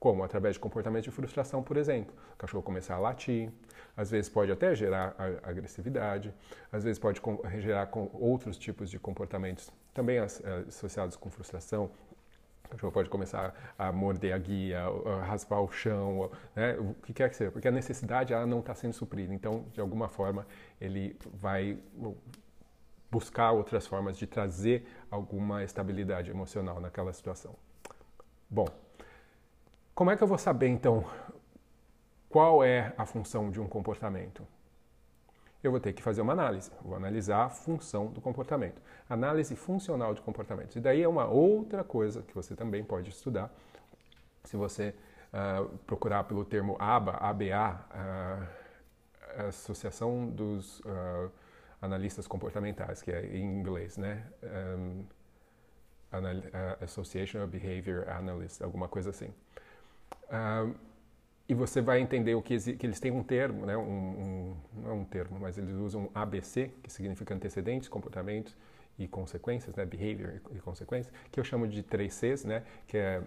como? 0.00 0.24
Através 0.24 0.54
de 0.54 0.60
comportamento 0.60 1.04
de 1.04 1.10
frustração, 1.10 1.62
por 1.62 1.76
exemplo. 1.76 2.14
O 2.32 2.36
cachorro 2.38 2.62
começar 2.62 2.94
a 2.94 2.98
latir, 2.98 3.52
às 3.94 4.10
vezes 4.10 4.30
pode 4.30 4.50
até 4.50 4.74
gerar 4.74 5.14
agressividade, 5.42 6.34
às 6.72 6.82
vezes 6.82 6.98
pode 6.98 7.20
gerar 7.60 7.86
com 7.88 8.10
outros 8.14 8.56
tipos 8.56 8.88
de 8.90 8.98
comportamentos 8.98 9.70
também 9.92 10.16
eh, 10.16 10.24
associados 10.66 11.16
com 11.16 11.30
frustração. 11.30 11.90
O 12.64 12.68
cachorro 12.70 12.92
pode 12.92 13.10
começar 13.10 13.74
a 13.76 13.92
morder 13.92 14.32
a 14.32 14.38
guia, 14.38 14.84
a 14.84 15.24
raspar 15.24 15.60
o 15.60 15.70
chão, 15.70 16.30
né? 16.56 16.78
o 16.78 16.94
que 16.94 17.12
quer 17.12 17.28
que 17.28 17.36
seja, 17.36 17.50
porque 17.50 17.68
a 17.68 17.72
necessidade 17.72 18.32
ela 18.32 18.46
não 18.46 18.60
está 18.60 18.74
sendo 18.74 18.94
suprida. 18.94 19.34
Então, 19.34 19.66
de 19.72 19.80
alguma 19.80 20.08
forma, 20.08 20.46
ele 20.80 21.14
vai 21.34 21.78
buscar 23.10 23.50
outras 23.50 23.86
formas 23.86 24.16
de 24.16 24.26
trazer 24.26 24.86
alguma 25.10 25.62
estabilidade 25.62 26.30
emocional 26.30 26.80
naquela 26.80 27.12
situação. 27.12 27.54
Bom, 28.48 28.66
como 30.00 30.10
é 30.10 30.16
que 30.16 30.22
eu 30.22 30.26
vou 30.26 30.38
saber 30.38 30.68
então 30.68 31.04
qual 32.30 32.64
é 32.64 32.94
a 32.96 33.04
função 33.04 33.50
de 33.50 33.60
um 33.60 33.68
comportamento? 33.68 34.46
Eu 35.62 35.70
vou 35.70 35.78
ter 35.78 35.92
que 35.92 36.02
fazer 36.02 36.22
uma 36.22 36.32
análise, 36.32 36.70
vou 36.80 36.96
analisar 36.96 37.44
a 37.44 37.50
função 37.50 38.06
do 38.06 38.18
comportamento. 38.18 38.80
Análise 39.10 39.54
funcional 39.54 40.14
de 40.14 40.22
comportamentos. 40.22 40.74
E 40.74 40.80
daí 40.80 41.02
é 41.02 41.06
uma 41.06 41.26
outra 41.26 41.84
coisa 41.84 42.22
que 42.22 42.34
você 42.34 42.56
também 42.56 42.82
pode 42.82 43.10
estudar. 43.10 43.52
Se 44.44 44.56
você 44.56 44.94
uh, 45.34 45.68
procurar 45.80 46.24
pelo 46.24 46.46
termo 46.46 46.76
ABA, 46.78 47.18
ABA, 47.18 47.86
uh, 47.90 49.48
Associação 49.48 50.30
dos 50.30 50.80
uh, 50.80 51.30
Analistas 51.82 52.26
Comportamentais, 52.26 53.02
que 53.02 53.12
é 53.12 53.36
em 53.36 53.44
inglês, 53.44 53.98
né? 53.98 54.24
Um, 54.42 55.04
Association 56.80 57.44
of 57.44 57.50
Behavior 57.56 58.08
Analysts, 58.08 58.62
alguma 58.62 58.88
coisa 58.88 59.10
assim. 59.10 59.30
Uh, 60.26 60.74
e 61.48 61.54
você 61.54 61.80
vai 61.80 62.00
entender 62.00 62.34
o 62.36 62.42
que, 62.42 62.56
que 62.76 62.86
eles 62.86 63.00
têm 63.00 63.10
um 63.10 63.24
termo, 63.24 63.66
né? 63.66 63.76
Um, 63.76 63.82
um, 63.82 64.56
não 64.82 64.90
é 64.90 64.92
um 64.92 65.04
termo, 65.04 65.38
mas 65.40 65.58
eles 65.58 65.74
usam 65.74 66.08
ABC, 66.14 66.70
que 66.82 66.92
significa 66.92 67.34
antecedentes, 67.34 67.88
comportamentos 67.88 68.56
e 68.96 69.08
consequências, 69.08 69.74
né? 69.74 69.84
Behavior 69.84 70.40
e 70.52 70.60
consequências, 70.60 71.12
que 71.32 71.40
eu 71.40 71.44
chamo 71.44 71.66
de 71.66 71.82
3 71.82 72.12
Cs, 72.12 72.44
né? 72.44 72.62
Que 72.86 72.96
é 72.96 73.22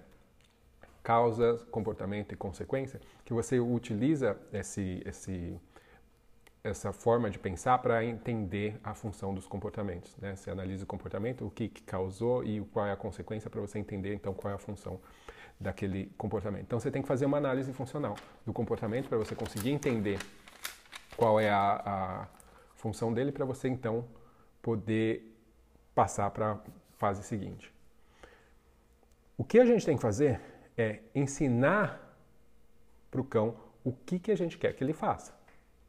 causa, 1.04 1.60
comportamento 1.70 2.32
e 2.32 2.38
consequência, 2.38 3.02
que 3.26 3.34
você 3.34 3.60
utiliza 3.60 4.38
esse, 4.54 5.04
esse, 5.06 5.60
essa 6.64 6.94
forma 6.94 7.30
de 7.30 7.38
pensar 7.38 7.78
para 7.80 8.06
entender 8.06 8.80
a 8.82 8.94
função 8.94 9.34
dos 9.34 9.46
comportamentos. 9.46 10.16
Né? 10.18 10.36
Você 10.36 10.50
analisa 10.50 10.86
o 10.86 10.88
comportamento, 10.88 11.46
o 11.46 11.52
que, 11.52 11.68
que 11.68 11.84
causou 11.84 12.44
e 12.44 12.62
qual 12.72 12.88
é 12.88 12.94
a 12.94 12.96
consequência 12.96 13.50
para 13.50 13.60
você 13.60 13.78
entender 13.78 14.16
então 14.16 14.34
qual 14.34 14.52
é 14.54 14.56
a 14.56 14.60
função 14.60 15.00
daquele 15.64 16.12
comportamento. 16.18 16.64
Então 16.64 16.80
você 16.80 16.92
tem 16.92 17.02
que 17.02 17.08
fazer 17.08 17.26
uma 17.26 17.38
análise 17.38 17.72
funcional 17.74 18.16
do 18.46 18.54
comportamento 18.54 19.10
para 19.10 19.18
você 19.18 19.34
conseguir 19.34 19.72
entender 19.72 20.20
qual 21.16 21.40
é 21.40 21.50
a, 21.50 21.82
a 21.86 22.28
função 22.76 23.14
dele 23.14 23.32
para 23.32 23.46
você 23.46 23.68
então 23.68 24.06
poder 24.62 25.36
passar 25.96 26.30
para 26.32 26.54
a 26.54 26.60
fase 26.98 27.24
seguinte. 27.24 27.74
O 29.38 29.44
que 29.44 29.60
a 29.60 29.66
gente 29.66 29.86
tem 29.86 29.96
que 29.96 30.02
fazer 30.02 30.40
é 30.78 31.00
ensinar 31.16 32.16
para 33.10 33.22
o 33.22 33.24
cão 33.24 33.56
o 33.84 33.92
que, 33.92 34.20
que 34.20 34.32
a 34.32 34.36
gente 34.36 34.58
quer 34.58 34.74
que 34.74 34.84
ele 34.84 34.94
faça. 34.94 35.34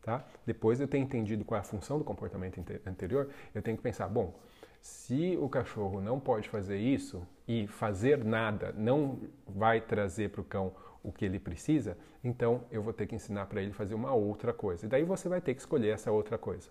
Tá? 0.02 0.24
Depois 0.44 0.78
de 0.78 0.84
eu 0.84 0.88
ter 0.88 0.98
entendido 0.98 1.44
qual 1.44 1.56
é 1.56 1.60
a 1.60 1.64
função 1.64 1.98
do 1.98 2.04
comportamento 2.04 2.60
anterior, 2.86 3.30
eu 3.54 3.62
tenho 3.62 3.76
que 3.76 3.82
pensar, 3.82 4.06
bom, 4.06 4.38
se 4.80 5.38
o 5.40 5.48
cachorro 5.48 6.00
não 6.00 6.20
pode 6.20 6.48
fazer 6.48 6.76
isso 6.76 7.26
e 7.46 7.66
fazer 7.66 8.24
nada 8.24 8.72
não 8.76 9.18
vai 9.46 9.80
trazer 9.80 10.30
para 10.30 10.40
o 10.40 10.44
cão 10.44 10.72
o 11.02 11.12
que 11.12 11.24
ele 11.24 11.38
precisa, 11.38 11.98
então 12.22 12.64
eu 12.70 12.82
vou 12.82 12.92
ter 12.92 13.06
que 13.06 13.14
ensinar 13.14 13.46
para 13.46 13.60
ele 13.60 13.72
fazer 13.72 13.94
uma 13.94 14.14
outra 14.14 14.52
coisa. 14.52 14.86
E 14.86 14.88
daí 14.88 15.04
você 15.04 15.28
vai 15.28 15.40
ter 15.40 15.54
que 15.54 15.60
escolher 15.60 15.90
essa 15.90 16.10
outra 16.10 16.38
coisa. 16.38 16.70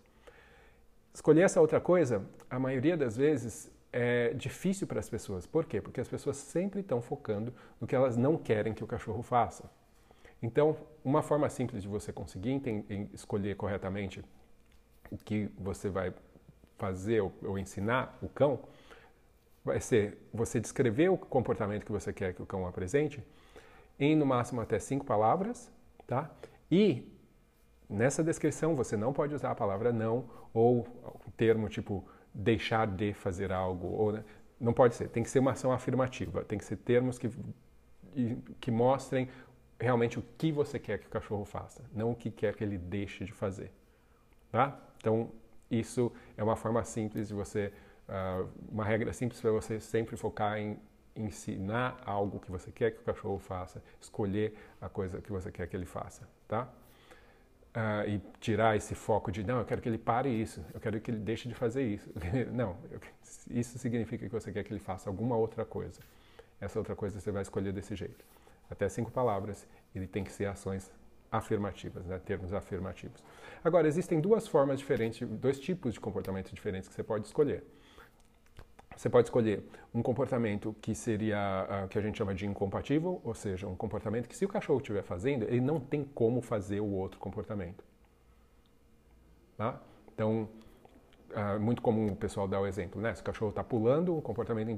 Escolher 1.14 1.42
essa 1.42 1.62
outra 1.62 1.80
coisa, 1.80 2.26
a 2.50 2.58
maioria 2.58 2.98
das 2.98 3.16
vezes, 3.16 3.72
é 3.92 4.34
difícil 4.34 4.88
para 4.88 5.00
as 5.00 5.08
pessoas. 5.08 5.46
Por 5.46 5.66
quê? 5.66 5.80
Porque 5.80 6.02
as 6.02 6.08
pessoas 6.08 6.38
sempre 6.38 6.80
estão 6.80 7.00
focando 7.00 7.54
no 7.80 7.86
que 7.86 7.96
elas 7.96 8.18
não 8.18 8.36
querem 8.36 8.74
que 8.74 8.84
o 8.84 8.88
cachorro 8.88 9.22
faça. 9.22 9.70
Então, 10.42 10.76
uma 11.06 11.22
forma 11.22 11.48
simples 11.48 11.84
de 11.84 11.88
você 11.88 12.12
conseguir 12.12 12.60
escolher 13.14 13.56
corretamente 13.56 14.26
o 15.12 15.18
que 15.18 15.50
você 15.58 15.90
vai 15.90 16.12
fazer 16.76 17.22
ou, 17.22 17.32
ou 17.44 17.60
ensinar 17.60 18.18
o 18.20 18.28
cão 18.28 18.60
vai 19.64 19.80
ser 19.80 20.18
você 20.34 20.60
descrever 20.60 21.10
o 21.10 21.18
comportamento 21.18 21.86
que 21.86 21.92
você 21.92 22.12
quer 22.12 22.34
que 22.34 22.42
o 22.42 22.46
cão 22.46 22.68
apresente 22.68 23.24
em 24.00 24.16
no 24.16 24.26
máximo 24.26 24.62
até 24.62 24.80
cinco 24.80 25.06
palavras, 25.06 25.72
tá? 26.06 26.30
E 26.70 27.12
nessa 27.90 28.24
descrição 28.24 28.76
você 28.76 28.98
não 28.98 29.14
pode 29.14 29.34
usar 29.34 29.52
a 29.52 29.56
palavra 29.56 29.94
não 29.94 30.26
ou 30.54 30.80
o 30.80 31.32
termo 31.38 31.70
tipo 31.70 32.08
deixar 32.34 32.88
de 32.88 33.14
fazer 33.14 33.52
algo 33.52 33.88
ou 33.88 34.12
né? 34.12 34.24
não 34.60 34.74
pode 34.74 34.96
ser. 34.96 35.10
Tem 35.10 35.22
que 35.22 35.30
ser 35.30 35.40
uma 35.40 35.52
ação 35.52 35.72
afirmativa. 35.72 36.44
Tem 36.44 36.58
que 36.58 36.66
ser 36.66 36.78
termos 36.78 37.18
que 37.20 37.30
que 38.60 38.72
mostrem 38.72 39.28
realmente 39.80 40.20
o 40.20 40.24
que 40.38 40.52
você 40.52 40.80
quer 40.80 41.00
que 41.00 41.08
o 41.08 41.10
cachorro 41.10 41.46
faça, 41.46 41.84
não 41.94 42.12
o 42.12 42.16
que 42.16 42.30
quer 42.30 42.56
que 42.56 42.64
ele 42.64 42.78
deixe 42.78 43.26
de 43.26 43.32
fazer, 43.32 43.72
tá? 44.52 44.80
Então 44.98 45.32
isso 45.70 46.12
é 46.38 46.44
uma 46.44 46.56
forma 46.56 46.84
simples 46.84 47.28
de 47.28 47.34
você, 47.34 47.74
uh, 48.10 48.50
uma 48.72 48.84
regra 48.84 49.12
simples 49.14 49.40
para 49.42 49.52
você 49.52 49.80
sempre 49.80 50.16
focar 50.18 50.58
em 50.58 50.80
ensinar 51.16 52.02
algo 52.06 52.40
que 52.40 52.50
você 52.50 52.72
quer 52.72 52.92
que 52.92 53.00
o 53.00 53.04
cachorro 53.04 53.38
faça, 53.38 53.84
escolher 54.02 54.56
a 54.82 54.90
coisa 54.90 55.22
que 55.22 55.32
você 55.32 55.52
quer 55.52 55.68
que 55.68 55.76
ele 55.76 55.86
faça, 55.86 56.28
tá? 56.48 56.68
Uh, 57.76 58.08
e 58.08 58.22
tirar 58.40 58.76
esse 58.76 58.94
foco 58.94 59.32
de 59.32 59.44
não, 59.44 59.60
eu 59.60 59.66
quero 59.66 59.82
que 59.82 59.90
ele 59.90 59.98
pare 59.98 60.30
isso, 60.30 60.64
eu 60.74 60.80
quero 60.80 61.00
que 61.02 61.10
ele 61.10 61.20
deixe 61.20 61.48
de 61.48 61.56
fazer 61.56 61.84
isso. 61.84 62.10
não, 62.54 62.78
eu, 62.92 63.00
isso 63.50 63.78
significa 63.80 64.26
que 64.28 64.32
você 64.32 64.52
quer 64.52 64.64
que 64.64 64.72
ele 64.72 64.80
faça 64.80 65.10
alguma 65.10 65.36
outra 65.36 65.66
coisa. 65.66 66.00
Essa 66.62 66.80
outra 66.80 66.96
coisa 66.96 67.20
você 67.20 67.32
vai 67.32 67.42
escolher 67.42 67.74
desse 67.74 67.96
jeito. 67.96 68.24
Até 68.70 68.88
cinco 68.90 69.12
palavras, 69.12 69.68
ele 69.94 70.08
tem 70.08 70.24
que 70.24 70.32
ser 70.32 70.46
ações 70.46 70.92
afirmativas, 71.32 72.06
né? 72.06 72.20
termos 72.24 72.54
afirmativos. 72.54 73.24
Agora, 73.64 73.88
existem 73.88 74.22
duas 74.22 74.48
formas 74.48 74.80
diferentes, 74.80 75.28
dois 75.28 75.60
tipos 75.60 75.96
de 75.96 76.00
comportamento 76.00 76.54
diferentes 76.54 76.88
que 76.88 76.94
você 76.94 77.04
pode 77.04 77.26
escolher. 77.26 77.64
Você 78.96 79.10
pode 79.10 79.28
escolher 79.28 79.64
um 79.94 80.02
comportamento 80.02 80.76
que 80.82 80.94
seria 80.96 81.84
uh, 81.86 81.88
que 81.88 81.98
a 81.98 82.02
gente 82.02 82.18
chama 82.18 82.34
de 82.34 82.46
incompatível, 82.46 83.22
ou 83.24 83.34
seja, 83.34 83.68
um 83.68 83.76
comportamento 83.76 84.28
que 84.28 84.36
se 84.36 84.46
o 84.46 84.48
cachorro 84.48 84.80
estiver 84.80 85.04
fazendo, 85.04 85.44
ele 85.44 85.62
não 85.62 85.80
tem 85.80 86.04
como 86.04 86.42
fazer 86.42 86.80
o 86.80 86.92
outro 86.92 87.20
comportamento. 87.20 87.84
Tá? 89.58 89.80
Então, 90.14 90.48
é 91.36 91.58
muito 91.58 91.82
comum 91.82 92.12
o 92.12 92.16
pessoal 92.16 92.48
dar 92.48 92.62
o 92.62 92.68
exemplo, 92.68 93.02
né? 93.02 93.14
Se 93.16 93.22
o 93.22 93.24
cachorro 93.24 93.50
está 93.50 93.64
pulando, 93.64 94.16
o 94.16 94.22
comportamento 94.22 94.70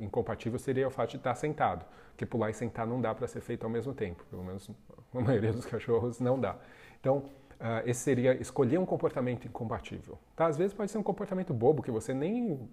incompatível 0.00 0.58
seria 0.58 0.86
o 0.86 0.90
fato 0.90 1.10
de 1.10 1.16
estar 1.16 1.30
tá 1.30 1.34
sentado, 1.34 1.84
porque 2.10 2.24
pular 2.24 2.50
e 2.50 2.54
sentar 2.54 2.86
não 2.86 3.00
dá 3.00 3.12
para 3.12 3.26
ser 3.26 3.40
feito 3.40 3.64
ao 3.64 3.70
mesmo 3.70 3.92
tempo, 3.92 4.24
pelo 4.30 4.44
menos 4.44 4.70
a 5.12 5.18
maioria 5.20 5.52
dos 5.52 5.66
cachorros 5.66 6.20
não 6.20 6.38
dá. 6.38 6.56
Então, 7.00 7.16
uh, 7.16 7.82
esse 7.84 8.00
seria 8.00 8.40
escolher 8.40 8.78
um 8.78 8.86
comportamento 8.86 9.46
incompatível. 9.46 10.16
Tá? 10.36 10.46
Às 10.46 10.56
vezes 10.56 10.72
pode 10.72 10.90
ser 10.90 10.98
um 10.98 11.02
comportamento 11.02 11.52
bobo 11.52 11.82
que 11.82 11.90
você 11.90 12.14
nem 12.14 12.68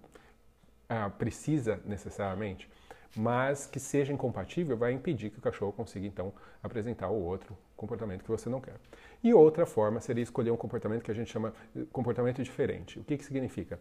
uh, 0.90 1.10
precisa 1.12 1.80
necessariamente, 1.84 2.68
mas 3.14 3.66
que 3.66 3.80
seja 3.80 4.12
incompatível 4.12 4.76
vai 4.76 4.92
impedir 4.92 5.30
que 5.30 5.38
o 5.38 5.42
cachorro 5.42 5.72
consiga 5.72 6.06
então 6.06 6.32
apresentar 6.62 7.08
o 7.08 7.22
outro 7.22 7.56
comportamento 7.76 8.22
que 8.22 8.30
você 8.30 8.48
não 8.48 8.60
quer. 8.60 8.76
E 9.22 9.32
outra 9.32 9.64
forma 9.64 10.00
seria 10.00 10.22
escolher 10.22 10.50
um 10.50 10.56
comportamento 10.56 11.02
que 11.02 11.10
a 11.10 11.14
gente 11.14 11.30
chama 11.30 11.52
de 11.74 11.84
comportamento 11.86 12.42
diferente. 12.42 12.98
O 12.98 13.04
que, 13.04 13.16
que 13.16 13.24
significa? 13.24 13.80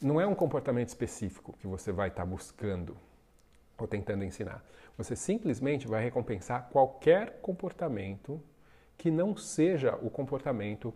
Não 0.00 0.20
é 0.20 0.26
um 0.26 0.34
comportamento 0.34 0.88
específico 0.88 1.54
que 1.58 1.66
você 1.66 1.90
vai 1.90 2.08
estar 2.08 2.22
tá 2.22 2.26
buscando 2.26 2.96
ou 3.76 3.86
tentando 3.86 4.24
ensinar. 4.24 4.64
Você 4.96 5.14
simplesmente 5.16 5.86
vai 5.86 6.02
recompensar 6.02 6.68
qualquer 6.70 7.40
comportamento 7.40 8.40
que 8.96 9.10
não 9.10 9.36
seja 9.36 9.96
o 10.02 10.10
comportamento 10.10 10.92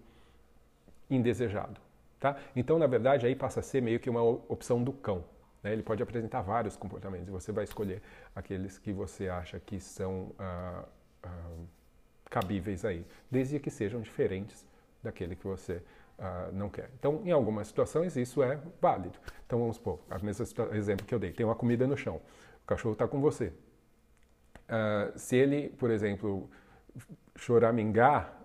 indesejado. 1.08 1.80
Tá? 2.18 2.36
Então, 2.54 2.78
na 2.78 2.86
verdade, 2.86 3.26
aí 3.26 3.34
passa 3.34 3.60
a 3.60 3.62
ser 3.62 3.80
meio 3.80 3.98
que 4.00 4.10
uma 4.10 4.22
opção 4.22 4.82
do 4.82 4.92
cão. 4.92 5.24
Né? 5.62 5.72
Ele 5.72 5.82
pode 5.82 6.02
apresentar 6.02 6.42
vários 6.42 6.76
comportamentos 6.76 7.28
e 7.28 7.30
você 7.30 7.52
vai 7.52 7.64
escolher 7.64 8.02
aqueles 8.34 8.78
que 8.78 8.92
você 8.92 9.28
acha 9.28 9.60
que 9.60 9.78
são 9.78 10.34
ah, 10.38 10.84
ah, 11.22 11.50
cabíveis 12.30 12.84
aí, 12.84 13.06
desde 13.30 13.58
que 13.60 13.70
sejam 13.70 14.00
diferentes 14.00 14.66
daquele 15.02 15.36
que 15.36 15.46
você 15.46 15.82
ah, 16.18 16.50
não 16.52 16.68
quer. 16.68 16.90
Então, 16.98 17.22
em 17.24 17.30
algumas 17.30 17.68
situações, 17.68 18.16
isso 18.16 18.42
é 18.42 18.58
válido. 18.80 19.18
Então, 19.46 19.58
vamos 19.58 19.76
supor, 19.76 20.00
o 20.10 20.24
mesmo 20.24 20.44
exemplo 20.72 21.06
que 21.06 21.14
eu 21.14 21.18
dei: 21.18 21.32
tem 21.32 21.46
uma 21.46 21.54
comida 21.54 21.86
no 21.86 21.96
chão, 21.96 22.20
o 22.62 22.66
cachorro 22.66 22.94
está 22.94 23.06
com 23.06 23.20
você. 23.20 23.52
se 25.16 25.36
ele, 25.36 25.68
por 25.70 25.90
exemplo, 25.90 26.50
choramingar 27.36 28.41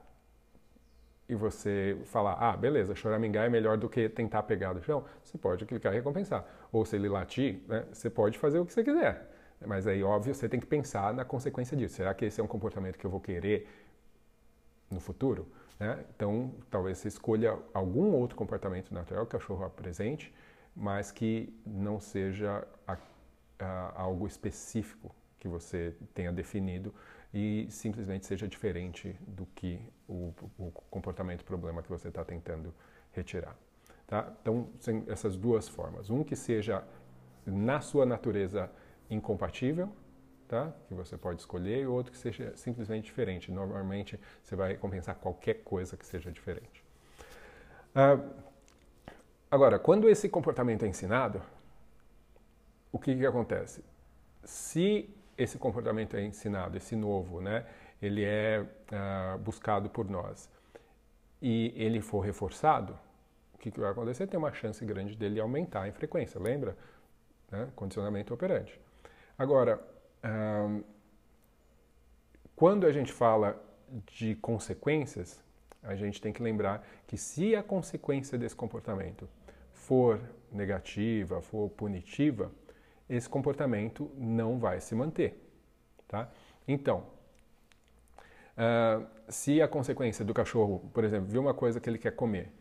e 1.29 1.35
você 1.35 1.97
falar, 2.05 2.33
ah, 2.33 2.55
beleza, 2.55 2.95
choramingar 2.95 3.45
é 3.45 3.49
melhor 3.49 3.77
do 3.77 3.89
que 3.89 4.07
tentar 4.07 4.43
pegar 4.43 4.73
do 4.73 4.81
chão, 4.81 5.03
você 5.21 5.37
pode 5.37 5.65
clicar 5.65 5.91
e 5.93 5.97
recompensar. 5.97 6.45
Ou 6.71 6.85
se 6.85 6.95
ele 6.95 7.09
latir, 7.09 7.61
né, 7.67 7.85
você 7.91 8.09
pode 8.09 8.37
fazer 8.37 8.59
o 8.59 8.65
que 8.65 8.73
você 8.73 8.83
quiser. 8.83 9.29
Mas 9.65 9.87
aí, 9.87 10.03
óbvio, 10.03 10.33
você 10.33 10.47
tem 10.47 10.59
que 10.59 10.65
pensar 10.65 11.13
na 11.13 11.25
consequência 11.25 11.75
disso. 11.75 11.95
Será 11.95 12.13
que 12.13 12.25
esse 12.25 12.39
é 12.39 12.43
um 12.43 12.47
comportamento 12.47 12.97
que 12.97 13.05
eu 13.05 13.09
vou 13.09 13.19
querer 13.19 13.67
no 14.89 14.99
futuro? 14.99 15.47
Né? 15.79 16.05
Então, 16.15 16.53
talvez 16.69 16.99
você 16.99 17.07
escolha 17.07 17.57
algum 17.73 18.11
outro 18.13 18.37
comportamento 18.37 18.93
natural 18.93 19.25
que 19.25 19.35
o 19.35 19.39
cachorro 19.39 19.65
apresente, 19.65 20.33
mas 20.75 21.11
que 21.11 21.53
não 21.65 21.99
seja 21.99 22.65
a, 22.87 22.97
a, 23.59 24.01
algo 24.01 24.27
específico 24.27 25.13
que 25.39 25.47
você 25.47 25.93
tenha 26.13 26.31
definido 26.31 26.93
e 27.39 27.67
simplesmente 27.69 28.25
seja 28.25 28.47
diferente 28.47 29.15
do 29.27 29.45
que 29.53 29.79
o, 30.07 30.33
o 30.57 30.71
comportamento 30.89 31.45
problema 31.45 31.83
que 31.83 31.89
você 31.89 32.07
está 32.07 32.25
tentando 32.25 32.73
retirar. 33.11 33.55
Tá? 34.07 34.33
Então, 34.41 34.67
essas 35.05 35.37
duas 35.37 35.69
formas. 35.69 36.09
Um 36.09 36.23
que 36.23 36.35
seja 36.35 36.83
na 37.45 37.79
sua 37.79 38.07
natureza 38.07 38.71
incompatível, 39.07 39.87
tá? 40.47 40.73
que 40.87 40.95
você 40.95 41.15
pode 41.15 41.39
escolher, 41.39 41.83
e 41.83 41.85
outro 41.85 42.11
que 42.11 42.17
seja 42.17 42.57
simplesmente 42.57 43.05
diferente. 43.05 43.51
Normalmente, 43.51 44.19
você 44.41 44.55
vai 44.55 44.75
compensar 44.75 45.13
qualquer 45.13 45.61
coisa 45.63 45.95
que 45.95 46.07
seja 46.07 46.31
diferente. 46.31 46.83
Uh, 47.93 48.33
agora, 49.51 49.77
quando 49.77 50.09
esse 50.09 50.27
comportamento 50.27 50.85
é 50.85 50.87
ensinado, 50.87 51.39
o 52.91 52.97
que, 52.97 53.15
que 53.15 53.27
acontece? 53.27 53.85
Se 54.43 55.07
esse 55.37 55.57
comportamento 55.57 56.15
é 56.15 56.23
ensinado, 56.23 56.75
esse 56.77 56.95
novo, 56.95 57.41
né? 57.41 57.65
Ele 58.01 58.23
é 58.23 58.61
uh, 58.61 59.37
buscado 59.39 59.89
por 59.89 60.09
nós 60.09 60.49
e 61.41 61.73
ele 61.75 62.01
for 62.01 62.19
reforçado, 62.19 62.97
o 63.53 63.57
que, 63.57 63.71
que, 63.71 63.79
vai 63.79 63.91
acontecer? 63.91 64.27
Tem 64.27 64.37
uma 64.37 64.53
chance 64.53 64.83
grande 64.85 65.15
dele 65.15 65.39
aumentar 65.39 65.87
em 65.87 65.91
frequência, 65.91 66.39
lembra? 66.39 66.75
Né? 67.51 67.67
Condicionamento 67.75 68.33
operante. 68.33 68.79
Agora, 69.37 69.79
uh, 70.23 70.83
quando 72.55 72.85
a 72.85 72.91
gente 72.91 73.11
fala 73.11 73.61
de 74.07 74.35
consequências, 74.35 75.43
a 75.83 75.95
gente 75.95 76.19
tem 76.21 76.33
que 76.33 76.41
lembrar 76.41 76.85
que 77.07 77.17
se 77.17 77.55
a 77.55 77.63
consequência 77.63 78.37
desse 78.37 78.55
comportamento 78.55 79.29
for 79.71 80.19
negativa, 80.51 81.41
for 81.41 81.69
punitiva, 81.69 82.51
esse 83.09 83.29
comportamento 83.29 84.11
não 84.15 84.59
vai 84.59 84.79
se 84.81 84.93
manter. 84.95 85.43
Tá? 86.07 86.29
Então, 86.67 87.05
uh, 88.57 89.05
se 89.29 89.61
a 89.61 89.67
consequência 89.67 90.23
do 90.23 90.33
cachorro, 90.33 90.89
por 90.93 91.03
exemplo, 91.03 91.27
viu 91.27 91.41
uma 91.41 91.53
coisa 91.53 91.79
que 91.79 91.89
ele 91.89 91.97
quer 91.97 92.11
comer 92.11 92.51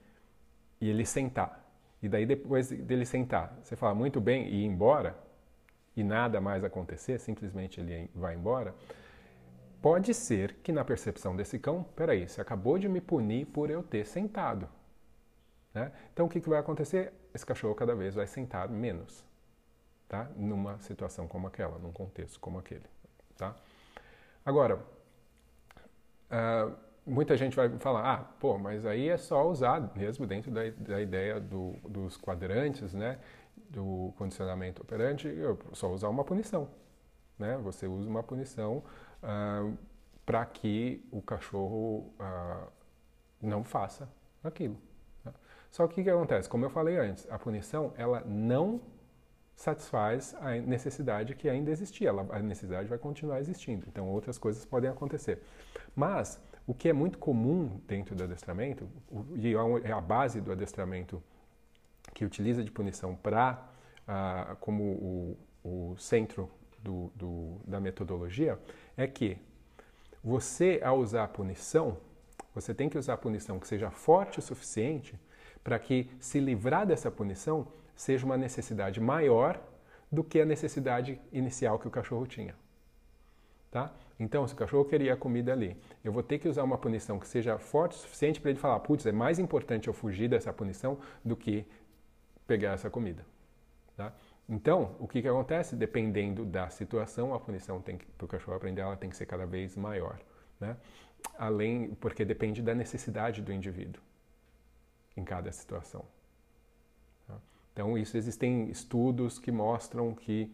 e 0.80 0.88
ele 0.88 1.04
sentar, 1.04 1.64
e 2.02 2.08
daí 2.08 2.26
depois 2.26 2.68
dele 2.68 3.04
sentar, 3.04 3.58
você 3.62 3.74
fala 3.74 3.94
muito 3.94 4.20
bem 4.20 4.48
e 4.48 4.62
ir 4.62 4.66
embora, 4.66 5.16
e 5.96 6.04
nada 6.04 6.40
mais 6.40 6.62
acontecer, 6.62 7.18
simplesmente 7.18 7.80
ele 7.80 8.10
vai 8.14 8.34
embora, 8.34 8.74
pode 9.80 10.12
ser 10.12 10.54
que 10.62 10.70
na 10.70 10.84
percepção 10.84 11.34
desse 11.34 11.58
cão, 11.58 11.84
peraí, 11.96 12.28
você 12.28 12.40
acabou 12.40 12.78
de 12.78 12.88
me 12.88 13.00
punir 13.00 13.46
por 13.46 13.70
eu 13.70 13.82
ter 13.82 14.04
sentado. 14.04 14.68
Né? 15.72 15.90
Então 16.12 16.26
o 16.26 16.28
que, 16.28 16.40
que 16.40 16.48
vai 16.48 16.58
acontecer? 16.58 17.12
Esse 17.34 17.46
cachorro 17.46 17.74
cada 17.74 17.94
vez 17.94 18.14
vai 18.14 18.26
sentar 18.26 18.68
menos, 18.68 19.24
tá? 20.08 20.28
Numa 20.36 20.78
situação 20.78 21.26
como 21.26 21.46
aquela, 21.46 21.78
num 21.78 21.92
contexto 21.92 22.38
como 22.40 22.58
aquele, 22.58 22.84
tá? 23.36 23.54
Agora, 24.44 24.76
uh, 26.30 26.76
muita 27.04 27.36
gente 27.36 27.56
vai 27.56 27.68
falar, 27.78 28.14
ah, 28.14 28.18
pô, 28.38 28.58
mas 28.58 28.84
aí 28.86 29.08
é 29.08 29.16
só 29.16 29.48
usar 29.48 29.92
mesmo 29.96 30.26
dentro 30.26 30.50
da, 30.50 30.62
da 30.70 31.00
ideia 31.00 31.40
do, 31.40 31.72
dos 31.88 32.16
quadrantes, 32.16 32.92
né? 32.94 33.18
Do 33.70 34.12
condicionamento 34.16 34.82
operante, 34.82 35.26
eu 35.26 35.58
só 35.72 35.90
usar 35.90 36.08
uma 36.08 36.24
punição, 36.24 36.68
né? 37.38 37.56
Você 37.58 37.86
usa 37.86 38.08
uma 38.08 38.22
punição 38.22 38.78
uh, 38.78 38.84
ah, 39.22 39.72
para 40.24 40.44
que 40.44 41.04
o 41.10 41.22
cachorro 41.22 42.12
uh, 42.20 42.68
não 43.40 43.64
faça 43.64 44.08
aquilo. 44.42 44.76
Só 45.70 45.86
que 45.86 46.00
o 46.00 46.04
que, 46.04 46.10
acontece? 46.10 46.48
Como 46.48 46.64
eu 46.64 46.70
falei 46.70 46.96
antes, 46.96 47.30
a 47.30 47.38
punição 47.38 47.92
ela 47.96 48.22
não 48.24 48.80
satisfaz 49.56 50.36
a 50.38 50.54
necessidade 50.56 51.34
que 51.34 51.48
ainda 51.48 51.70
existia. 51.70 52.10
Ela, 52.10 52.26
a 52.30 52.38
necessidade 52.38 52.88
vai 52.88 52.98
continuar 52.98 53.40
existindo. 53.40 53.86
Então 53.88 54.06
outras 54.08 54.38
coisas 54.38 54.64
podem 54.64 54.90
acontecer. 54.90 55.42
Mas 55.94 56.40
o 56.66 56.74
que 56.74 56.88
é 56.88 56.92
muito 56.92 57.18
comum 57.18 57.80
dentro 57.88 58.14
do 58.14 58.22
adestramento, 58.22 58.88
e 59.34 59.54
é, 59.54 59.88
é 59.88 59.92
a 59.92 60.00
base 60.00 60.40
do 60.40 60.52
adestramento 60.52 61.22
que 62.12 62.24
utiliza 62.24 62.62
de 62.62 62.70
punição 62.70 63.16
para 63.16 63.66
ah, 64.06 64.56
como 64.60 64.82
o, 64.82 65.38
o 65.64 65.96
centro 65.96 66.50
do, 66.78 67.10
do, 67.14 67.60
da 67.66 67.80
metodologia, 67.80 68.58
é 68.96 69.06
que 69.06 69.38
você, 70.22 70.80
ao 70.84 70.98
usar 70.98 71.24
a 71.24 71.28
punição, 71.28 71.98
você 72.54 72.74
tem 72.74 72.88
que 72.88 72.98
usar 72.98 73.14
a 73.14 73.16
punição 73.18 73.58
que 73.58 73.66
seja 73.66 73.90
forte 73.90 74.38
o 74.38 74.42
suficiente 74.42 75.18
para 75.62 75.78
que 75.78 76.10
se 76.20 76.40
livrar 76.40 76.86
dessa 76.86 77.10
punição 77.10 77.68
seja 77.96 78.24
uma 78.24 78.36
necessidade 78.36 79.00
maior 79.00 79.60
do 80.12 80.22
que 80.22 80.40
a 80.40 80.44
necessidade 80.44 81.20
inicial 81.32 81.78
que 81.78 81.88
o 81.88 81.90
cachorro 81.90 82.26
tinha. 82.26 82.54
Tá? 83.70 83.92
Então, 84.18 84.46
se 84.46 84.54
o 84.54 84.56
cachorro 84.56 84.84
queria 84.84 85.14
a 85.14 85.16
comida 85.16 85.52
ali, 85.52 85.76
eu 86.04 86.12
vou 86.12 86.22
ter 86.22 86.38
que 86.38 86.48
usar 86.48 86.62
uma 86.62 86.78
punição 86.78 87.18
que 87.18 87.26
seja 87.26 87.58
forte 87.58 87.96
o 87.96 87.98
suficiente 87.98 88.40
para 88.40 88.50
ele 88.50 88.58
falar: 88.58 88.78
putz, 88.80 89.04
é 89.04 89.12
mais 89.12 89.38
importante 89.38 89.88
eu 89.88 89.94
fugir 89.94 90.28
dessa 90.28 90.52
punição 90.52 90.98
do 91.24 91.36
que 91.36 91.66
pegar 92.46 92.72
essa 92.72 92.88
comida. 92.88 93.26
Tá? 93.96 94.12
Então, 94.48 94.94
o 95.00 95.08
que, 95.08 95.20
que 95.20 95.28
acontece? 95.28 95.74
Dependendo 95.74 96.44
da 96.44 96.68
situação, 96.68 97.34
a 97.34 97.40
punição 97.40 97.82
para 97.82 98.24
o 98.24 98.28
cachorro 98.28 98.56
aprender, 98.56 98.82
ela 98.82 98.96
tem 98.96 99.10
que 99.10 99.16
ser 99.16 99.26
cada 99.26 99.44
vez 99.44 99.76
maior. 99.76 100.18
Né? 100.60 100.76
Além, 101.36 101.94
porque 102.00 102.24
depende 102.24 102.62
da 102.62 102.74
necessidade 102.74 103.42
do 103.42 103.52
indivíduo 103.52 104.00
em 105.16 105.24
cada 105.24 105.50
situação. 105.50 106.04
Então, 107.76 107.98
isso 107.98 108.16
existem 108.16 108.70
estudos 108.70 109.38
que 109.38 109.52
mostram 109.52 110.14
que, 110.14 110.50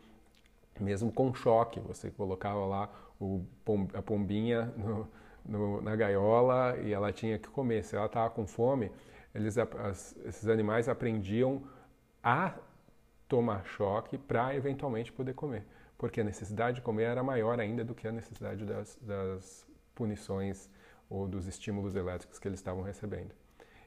mesmo 0.81 1.13
com 1.13 1.33
choque, 1.33 1.79
você 1.79 2.11
colocava 2.11 2.67
lá 2.67 2.91
o, 3.21 3.45
a 3.95 4.03
pombinha 4.03 4.75
no, 4.77 5.09
no, 5.47 5.81
na 5.81 5.95
gaiola 5.95 6.77
e 6.83 6.93
ela 6.93 7.13
tinha 7.13 7.39
que 7.39 7.49
comer. 7.49 7.85
Se 7.85 7.95
ela 7.95 8.07
estava 8.07 8.29
com 8.29 8.45
fome, 8.45 8.91
eles, 9.33 9.57
as, 9.57 10.17
esses 10.25 10.49
animais 10.49 10.89
aprendiam 10.89 11.63
a 12.25 12.57
tomar 13.29 13.65
choque 13.67 14.19
para 14.19 14.57
eventualmente 14.57 15.13
poder 15.13 15.35
comer, 15.35 15.65
porque 15.97 16.23
a 16.23 16.25
necessidade 16.25 16.79
de 16.79 16.83
comer 16.83 17.05
era 17.05 17.23
maior 17.23 17.61
ainda 17.61 17.85
do 17.85 17.95
que 17.95 18.09
a 18.09 18.13
necessidade 18.13 18.65
das, 18.65 18.99
das 19.01 19.65
punições 19.95 20.69
ou 21.09 21.29
dos 21.29 21.47
estímulos 21.47 21.95
elétricos 21.95 22.41
que 22.41 22.49
eles 22.49 22.59
estavam 22.59 22.83
recebendo. 22.83 23.33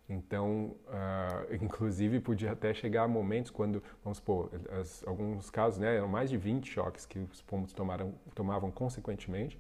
Então, 0.08 0.76
uh, 0.88 1.54
inclusive, 1.62 2.20
podia 2.20 2.52
até 2.52 2.74
chegar 2.74 3.04
a 3.04 3.08
momentos 3.08 3.52
quando, 3.52 3.82
vamos 4.04 4.18
supor, 4.18 4.52
as, 4.80 5.04
alguns 5.08 5.50
casos, 5.50 5.80
né, 5.80 5.98
eram 5.98 6.08
mais 6.08 6.30
de 6.30 6.38
20 6.38 6.68
choques 6.68 7.06
que 7.06 7.20
os 7.20 7.42
pombos 7.42 7.74
tomaram, 7.74 8.14
tomavam 8.34 8.72
consequentemente, 8.72 9.60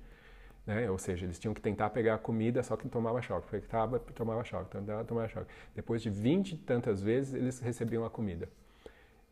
né, 0.66 0.90
ou 0.90 0.98
seja, 0.98 1.26
eles 1.26 1.40
tinham 1.40 1.54
que 1.54 1.62
tentar 1.62 1.90
pegar 1.90 2.16
a 2.16 2.18
comida, 2.18 2.62
só 2.64 2.76
que 2.76 2.88
tomava 2.88 3.22
choque, 3.22 3.50
tentava, 3.50 4.00
tomava 4.00 4.44
choque, 4.44 4.70
tentava, 4.70 5.04
tomava 5.04 5.28
choque. 5.28 5.52
Depois 5.76 6.02
de 6.02 6.10
20 6.10 6.54
e 6.54 6.58
tantas 6.58 7.02
vezes, 7.02 7.34
eles 7.34 7.60
recebiam 7.60 8.06
a 8.06 8.10
comida. 8.10 8.50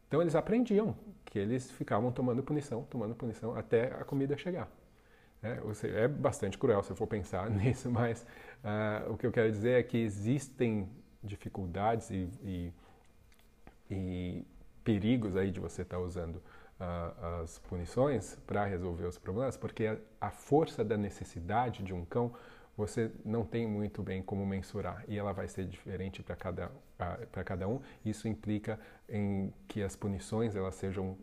Então, 0.08 0.22
eles 0.22 0.36
aprendiam 0.36 0.96
que 1.26 1.40
eles 1.40 1.72
ficavam 1.72 2.12
tomando 2.12 2.44
punição, 2.44 2.84
tomando 2.84 3.16
punição, 3.16 3.56
até 3.56 3.86
a 3.94 4.04
comida 4.04 4.38
chegar. 4.38 4.70
É, 5.42 5.60
seja, 5.74 5.98
é 5.98 6.08
bastante 6.08 6.58
cruel 6.58 6.82
se 6.84 6.92
eu 6.92 6.96
for 6.96 7.08
pensar 7.08 7.50
nisso, 7.52 7.92
mas 7.92 8.26
uh, 8.64 9.12
o 9.12 9.18
que 9.18 9.28
eu 9.28 9.32
quero 9.32 9.52
dizer 9.52 9.80
é 9.80 9.84
que 9.84 9.98
existem 9.98 10.88
dificuldades 11.24 12.10
e, 12.10 12.30
e, 12.44 12.74
e 13.90 14.46
perigos 14.84 15.36
aí 15.36 15.52
de 15.52 15.60
você 15.60 15.82
estar 15.82 15.98
tá 15.98 16.04
usando 16.04 16.36
uh, 16.80 17.42
as 17.42 17.60
punições 17.60 18.36
para 18.46 18.66
resolver 18.66 19.06
os 19.06 19.18
problemas, 19.18 19.58
porque 19.58 19.88
a, 19.88 19.98
a, 20.20 20.30
força 20.30 20.84
da 20.84 20.98
necessidade 20.98 21.84
de 21.84 21.94
um 21.94 22.06
cão 22.06 22.34
você 22.76 23.12
não 23.24 23.46
tem 23.46 23.68
muito 23.68 24.02
bem 24.02 24.22
como 24.24 24.46
mensurar 24.46 25.06
e 25.08 25.18
ela 25.18 25.32
vai 25.32 25.48
ser 25.48 25.66
diferente 25.66 26.24
para 26.24 26.36
cada 26.36 26.68
uh, 26.68 27.28
para 27.32 27.44
cada 27.44 27.68
um. 27.68 27.80
Isso 28.04 28.28
implica 28.28 28.80
em 29.08 29.54
que 29.68 29.82
as 29.82 29.96
punições 29.96 30.56
elas 30.56 30.76
sejam 30.76 31.18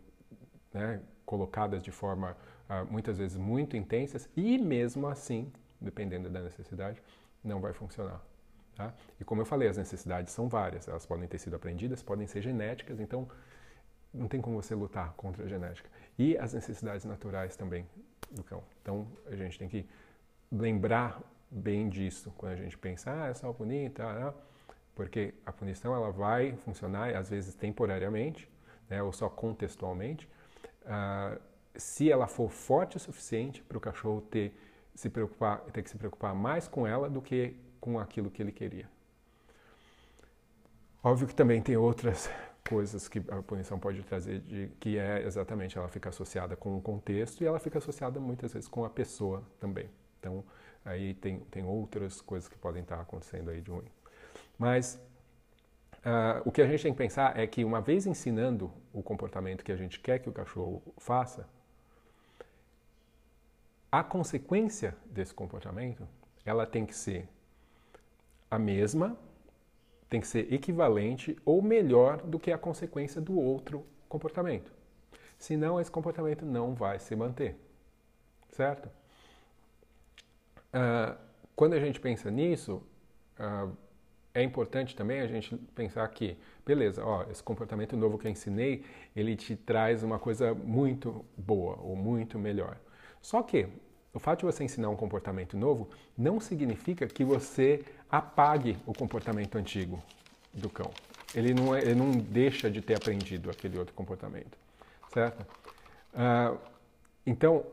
né, 0.73 1.01
colocadas 1.25 1.83
de 1.83 1.91
forma 1.91 2.37
uh, 2.69 2.91
muitas 2.91 3.17
vezes 3.17 3.37
muito 3.37 3.75
intensas 3.75 4.29
e 4.35 4.57
mesmo 4.57 5.07
assim, 5.07 5.51
dependendo 5.79 6.29
da 6.29 6.41
necessidade, 6.41 7.01
não 7.43 7.59
vai 7.59 7.73
funcionar. 7.73 8.21
Tá? 8.75 8.93
E 9.19 9.23
como 9.23 9.41
eu 9.41 9.45
falei, 9.45 9.67
as 9.67 9.77
necessidades 9.77 10.33
são 10.33 10.47
várias, 10.47 10.87
elas 10.87 11.05
podem 11.05 11.27
ter 11.27 11.37
sido 11.37 11.55
aprendidas, 11.55 12.01
podem 12.01 12.25
ser 12.25 12.41
genéticas, 12.41 12.99
então 12.99 13.27
não 14.13 14.27
tem 14.27 14.41
como 14.41 14.61
você 14.61 14.73
lutar 14.75 15.13
contra 15.13 15.43
a 15.43 15.47
genética. 15.47 15.89
E 16.17 16.37
as 16.37 16.53
necessidades 16.53 17.05
naturais 17.05 17.55
também 17.55 17.85
do 18.31 18.43
cão. 18.43 18.63
Então 18.81 19.07
a 19.27 19.35
gente 19.35 19.59
tem 19.59 19.67
que 19.67 19.85
lembrar 20.51 21.21
bem 21.49 21.89
disso 21.89 22.33
quando 22.37 22.53
a 22.53 22.55
gente 22.55 22.77
pensa, 22.77 23.11
ah, 23.11 23.27
é 23.27 23.33
só 23.33 23.51
punir, 23.51 23.91
tá, 23.91 24.13
tá, 24.13 24.33
porque 24.95 25.33
a 25.45 25.51
punição 25.51 25.93
ela 25.93 26.11
vai 26.11 26.55
funcionar 26.55 27.15
às 27.15 27.29
vezes 27.29 27.53
temporariamente, 27.55 28.49
né, 28.89 29.01
ou 29.03 29.11
só 29.11 29.29
contextualmente, 29.29 30.29
uh, 30.83 31.39
se 31.75 32.11
ela 32.11 32.27
for 32.27 32.49
forte 32.49 32.97
o 32.97 32.99
suficiente 32.99 33.61
para 33.63 33.77
o 33.77 33.81
cachorro 33.81 34.21
ter 34.21 34.53
se 34.93 35.09
preocupar, 35.09 35.61
ter 35.71 35.81
que 35.81 35.89
se 35.89 35.97
preocupar 35.97 36.35
mais 36.35 36.67
com 36.67 36.85
ela 36.85 37.09
do 37.09 37.21
que 37.21 37.55
com 37.81 37.99
aquilo 37.99 38.31
que 38.31 38.41
ele 38.41 38.51
queria. 38.51 38.87
Óbvio 41.03 41.27
que 41.27 41.35
também 41.35 41.61
tem 41.61 41.75
outras 41.75 42.29
coisas 42.69 43.07
que 43.07 43.19
a 43.29 43.41
punição 43.41 43.79
pode 43.79 44.03
trazer, 44.03 44.39
de, 44.39 44.69
que 44.79 44.97
é 44.97 45.23
exatamente 45.23 45.77
ela 45.77 45.87
fica 45.87 46.09
associada 46.09 46.55
com 46.55 46.77
o 46.77 46.81
contexto 46.81 47.41
e 47.41 47.47
ela 47.47 47.59
fica 47.59 47.79
associada 47.79 48.19
muitas 48.19 48.53
vezes 48.53 48.69
com 48.69 48.85
a 48.85 48.89
pessoa 48.89 49.43
também. 49.59 49.89
Então, 50.19 50.43
aí 50.85 51.15
tem, 51.15 51.39
tem 51.39 51.65
outras 51.65 52.21
coisas 52.21 52.47
que 52.47 52.57
podem 52.57 52.83
estar 52.83 53.01
acontecendo 53.01 53.49
aí 53.49 53.61
de 53.61 53.71
ruim. 53.71 53.89
Mas 54.59 55.01
uh, 56.05 56.41
o 56.45 56.51
que 56.51 56.61
a 56.61 56.67
gente 56.67 56.83
tem 56.83 56.91
que 56.93 56.97
pensar 56.99 57.37
é 57.37 57.47
que 57.47 57.65
uma 57.65 57.81
vez 57.81 58.05
ensinando 58.05 58.71
o 58.93 59.01
comportamento 59.01 59.63
que 59.63 59.71
a 59.71 59.75
gente 59.75 59.99
quer 59.99 60.19
que 60.19 60.29
o 60.29 60.31
cachorro 60.31 60.83
faça, 60.99 61.49
a 63.91 64.03
consequência 64.03 64.95
desse 65.05 65.33
comportamento, 65.33 66.07
ela 66.45 66.65
tem 66.65 66.85
que 66.85 66.95
ser 66.95 67.27
a 68.51 68.59
mesma, 68.59 69.17
tem 70.09 70.19
que 70.19 70.27
ser 70.27 70.53
equivalente 70.53 71.37
ou 71.45 71.61
melhor 71.61 72.21
do 72.21 72.37
que 72.37 72.51
a 72.51 72.57
consequência 72.57 73.21
do 73.21 73.39
outro 73.39 73.85
comportamento. 74.09 74.73
Senão, 75.39 75.79
esse 75.79 75.89
comportamento 75.89 76.45
não 76.45 76.75
vai 76.75 76.99
se 76.99 77.15
manter. 77.15 77.55
Certo? 78.49 78.87
Uh, 80.73 81.17
quando 81.55 81.73
a 81.73 81.79
gente 81.79 81.99
pensa 81.99 82.29
nisso, 82.29 82.83
uh, 83.39 83.71
é 84.33 84.43
importante 84.43 84.95
também 84.95 85.21
a 85.21 85.27
gente 85.27 85.55
pensar 85.73 86.07
que, 86.09 86.37
beleza, 86.65 87.03
ó, 87.05 87.23
esse 87.31 87.41
comportamento 87.41 87.95
novo 87.95 88.17
que 88.17 88.27
eu 88.27 88.31
ensinei, 88.31 88.83
ele 89.15 89.35
te 89.35 89.55
traz 89.55 90.03
uma 90.03 90.19
coisa 90.19 90.53
muito 90.53 91.25
boa 91.37 91.77
ou 91.81 91.95
muito 91.95 92.37
melhor. 92.37 92.77
Só 93.21 93.41
que 93.41 93.67
o 94.13 94.19
fato 94.19 94.39
de 94.39 94.45
você 94.45 94.63
ensinar 94.63 94.89
um 94.89 94.95
comportamento 94.95 95.57
novo 95.57 95.89
não 96.17 96.39
significa 96.39 97.07
que 97.07 97.23
você 97.23 97.83
apague 98.11 98.77
o 98.85 98.93
comportamento 98.93 99.57
antigo 99.57 100.03
do 100.53 100.69
cão. 100.69 100.91
Ele 101.33 101.53
não, 101.53 101.73
é, 101.73 101.81
ele 101.81 101.95
não 101.95 102.11
deixa 102.11 102.69
de 102.69 102.81
ter 102.81 102.95
aprendido 102.95 103.49
aquele 103.49 103.77
outro 103.79 103.93
comportamento, 103.93 104.57
certo? 105.13 105.41
Uh, 106.13 106.59
então, 107.25 107.65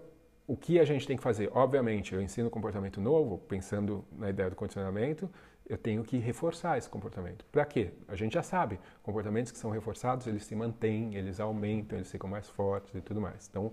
o 0.47 0.57
que 0.57 0.79
a 0.79 0.85
gente 0.85 1.07
tem 1.07 1.17
que 1.17 1.23
fazer? 1.23 1.51
Obviamente, 1.53 2.15
eu 2.15 2.23
ensino 2.23 2.49
comportamento 2.49 3.01
novo, 3.01 3.39
pensando 3.39 4.05
na 4.13 4.31
ideia 4.31 4.49
do 4.49 4.55
condicionamento, 4.55 5.29
eu 5.69 5.77
tenho 5.77 6.05
que 6.05 6.17
reforçar 6.19 6.79
esse 6.79 6.89
comportamento. 6.89 7.45
Para 7.51 7.65
quê? 7.65 7.91
A 8.07 8.15
gente 8.15 8.35
já 8.35 8.43
sabe, 8.43 8.79
comportamentos 9.03 9.51
que 9.53 9.59
são 9.59 9.71
reforçados, 9.71 10.27
eles 10.27 10.45
se 10.45 10.55
mantêm, 10.55 11.17
eles 11.17 11.41
aumentam, 11.41 11.99
eles 11.99 12.11
ficam 12.11 12.31
mais 12.31 12.49
fortes 12.49 12.95
e 12.95 13.01
tudo 13.01 13.21
mais. 13.21 13.49
Então, 13.51 13.73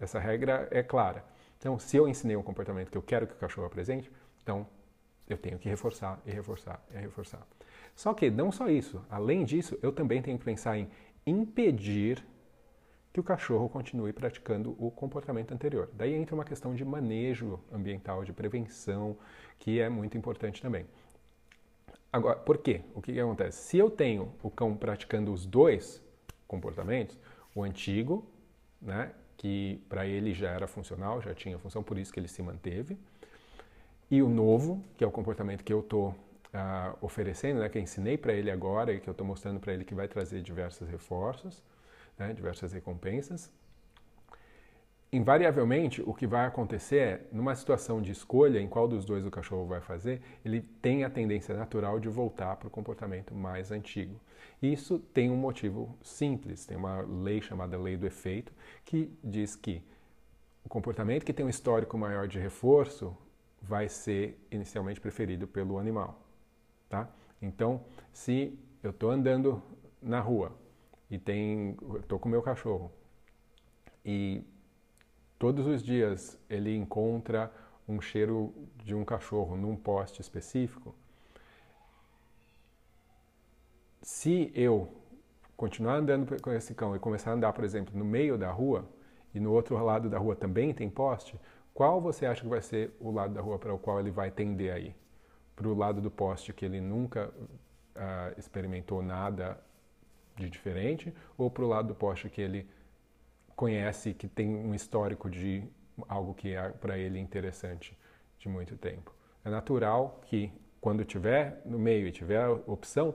essa 0.00 0.18
regra 0.18 0.66
é 0.70 0.82
clara. 0.82 1.24
Então, 1.58 1.78
se 1.78 1.96
eu 1.96 2.08
ensinei 2.08 2.36
um 2.36 2.42
comportamento 2.42 2.90
que 2.90 2.98
eu 2.98 3.02
quero 3.02 3.26
que 3.26 3.34
o 3.34 3.36
cachorro 3.36 3.66
apresente, 3.66 4.10
então 4.42 4.66
eu 5.28 5.36
tenho 5.36 5.58
que 5.58 5.68
reforçar 5.68 6.20
e 6.24 6.30
reforçar 6.30 6.82
e 6.92 6.98
reforçar. 6.98 7.46
Só 7.94 8.12
que 8.12 8.30
não 8.30 8.52
só 8.52 8.68
isso, 8.68 9.04
além 9.10 9.44
disso, 9.44 9.78
eu 9.82 9.92
também 9.92 10.22
tenho 10.22 10.38
que 10.38 10.44
pensar 10.44 10.78
em 10.78 10.88
impedir 11.26 12.24
que 13.12 13.20
o 13.20 13.22
cachorro 13.22 13.68
continue 13.68 14.12
praticando 14.12 14.76
o 14.78 14.90
comportamento 14.90 15.52
anterior. 15.52 15.88
Daí 15.94 16.12
entra 16.14 16.34
uma 16.34 16.44
questão 16.44 16.74
de 16.74 16.84
manejo 16.84 17.58
ambiental, 17.72 18.24
de 18.24 18.32
prevenção, 18.32 19.16
que 19.58 19.80
é 19.80 19.88
muito 19.88 20.18
importante 20.18 20.60
também. 20.60 20.84
Agora, 22.12 22.36
por 22.36 22.58
quê? 22.58 22.82
O 22.94 23.00
que, 23.00 23.14
que 23.14 23.20
acontece? 23.20 23.58
Se 23.58 23.78
eu 23.78 23.90
tenho 23.90 24.34
o 24.42 24.50
cão 24.50 24.76
praticando 24.76 25.32
os 25.32 25.46
dois 25.46 26.04
comportamentos, 26.46 27.18
o 27.54 27.62
antigo, 27.62 28.30
né, 28.80 29.12
que 29.36 29.82
para 29.88 30.06
ele 30.06 30.34
já 30.34 30.50
era 30.50 30.66
funcional, 30.66 31.20
já 31.22 31.34
tinha 31.34 31.58
função, 31.58 31.82
por 31.82 31.98
isso 31.98 32.12
que 32.12 32.20
ele 32.20 32.28
se 32.28 32.42
manteve, 32.42 32.98
e 34.10 34.22
o 34.22 34.28
novo, 34.28 34.84
que 34.96 35.04
é 35.04 35.06
o 35.06 35.10
comportamento 35.10 35.64
que 35.64 35.72
eu 35.72 35.80
estou 35.80 36.10
uh, 36.10 36.96
oferecendo, 37.00 37.60
né, 37.60 37.68
que 37.68 37.78
eu 37.78 37.82
ensinei 37.82 38.16
para 38.16 38.32
ele 38.32 38.50
agora 38.50 38.92
e 38.92 39.00
que 39.00 39.08
eu 39.08 39.12
estou 39.12 39.26
mostrando 39.26 39.60
para 39.60 39.72
ele 39.72 39.84
que 39.84 39.94
vai 39.94 40.08
trazer 40.08 40.42
diversos 40.42 40.88
reforços, 40.88 41.62
né, 42.18 42.32
diversas 42.32 42.72
recompensas. 42.72 43.50
Invariavelmente, 45.12 46.02
o 46.02 46.12
que 46.12 46.26
vai 46.26 46.46
acontecer 46.46 46.96
é, 46.96 47.20
numa 47.32 47.54
situação 47.54 48.02
de 48.02 48.10
escolha 48.10 48.60
em 48.60 48.68
qual 48.68 48.88
dos 48.88 49.04
dois 49.04 49.24
o 49.24 49.30
cachorro 49.30 49.64
vai 49.64 49.80
fazer, 49.80 50.20
ele 50.44 50.60
tem 50.60 51.04
a 51.04 51.10
tendência 51.10 51.56
natural 51.56 52.00
de 52.00 52.08
voltar 52.08 52.56
para 52.56 52.68
o 52.68 52.70
comportamento 52.70 53.34
mais 53.34 53.70
antigo. 53.70 54.20
Isso 54.60 54.98
tem 54.98 55.30
um 55.30 55.36
motivo 55.36 55.96
simples, 56.02 56.66
tem 56.66 56.76
uma 56.76 57.00
lei 57.02 57.40
chamada 57.40 57.78
lei 57.78 57.96
do 57.96 58.06
efeito, 58.06 58.52
que 58.84 59.10
diz 59.22 59.54
que 59.54 59.82
o 60.64 60.68
comportamento 60.68 61.24
que 61.24 61.32
tem 61.32 61.46
um 61.46 61.48
histórico 61.48 61.96
maior 61.96 62.26
de 62.26 62.38
reforço 62.38 63.16
vai 63.62 63.88
ser 63.88 64.38
inicialmente 64.50 65.00
preferido 65.00 65.46
pelo 65.46 65.78
animal. 65.78 66.20
Tá? 66.88 67.08
Então, 67.40 67.84
se 68.12 68.58
eu 68.82 68.90
estou 68.90 69.10
andando 69.10 69.62
na 70.00 70.20
rua 70.20 70.52
e 71.10 71.18
tem, 71.18 71.76
estou 72.00 72.18
com 72.18 72.28
meu 72.28 72.42
cachorro 72.42 72.92
e 74.04 74.44
todos 75.38 75.66
os 75.66 75.82
dias 75.82 76.38
ele 76.48 76.76
encontra 76.76 77.52
um 77.88 78.00
cheiro 78.00 78.52
de 78.84 78.94
um 78.94 79.04
cachorro 79.04 79.56
num 79.56 79.76
poste 79.76 80.20
específico, 80.20 80.94
se 84.02 84.52
eu 84.54 84.88
continuar 85.56 85.96
andando 85.96 86.40
com 86.40 86.52
esse 86.52 86.74
cão 86.74 86.94
e 86.94 86.98
começar 86.98 87.30
a 87.30 87.34
andar, 87.34 87.52
por 87.52 87.64
exemplo, 87.64 87.96
no 87.96 88.04
meio 88.04 88.36
da 88.36 88.50
rua 88.50 88.88
e 89.34 89.40
no 89.40 89.52
outro 89.52 89.76
lado 89.82 90.08
da 90.08 90.18
rua 90.18 90.36
também 90.36 90.72
tem 90.72 90.88
poste, 90.88 91.38
qual 91.76 92.00
você 92.00 92.26
acha 92.26 92.42
que 92.42 92.48
vai 92.48 92.62
ser 92.62 92.90
o 92.98 93.10
lado 93.10 93.34
da 93.34 93.40
rua 93.40 93.58
para 93.58 93.72
o 93.72 93.78
qual 93.78 94.00
ele 94.00 94.10
vai 94.10 94.30
tender 94.30 94.72
aí? 94.72 94.94
para 95.56 95.66
o 95.66 95.74
lado 95.74 96.02
do 96.02 96.10
poste 96.10 96.52
que 96.52 96.66
ele 96.66 96.80
nunca 96.80 97.28
uh, 97.30 98.38
experimentou 98.38 99.02
nada 99.02 99.58
de 100.36 100.50
diferente, 100.50 101.14
ou 101.38 101.50
para 101.50 101.64
o 101.64 101.66
lado 101.66 101.88
do 101.88 101.94
poste 101.94 102.28
que 102.28 102.42
ele 102.42 102.68
conhece, 103.56 104.12
que 104.12 104.28
tem 104.28 104.54
um 104.54 104.74
histórico 104.74 105.30
de 105.30 105.64
algo 106.06 106.34
que 106.34 106.54
é 106.54 106.68
para 106.68 106.98
ele 106.98 107.18
interessante 107.18 107.96
de 108.38 108.50
muito 108.50 108.76
tempo. 108.76 109.14
É 109.42 109.48
natural 109.48 110.20
que 110.26 110.52
quando 110.78 111.06
tiver 111.06 111.62
no 111.64 111.78
meio 111.78 112.06
e 112.06 112.12
tiver 112.12 112.46
opção, 112.66 113.14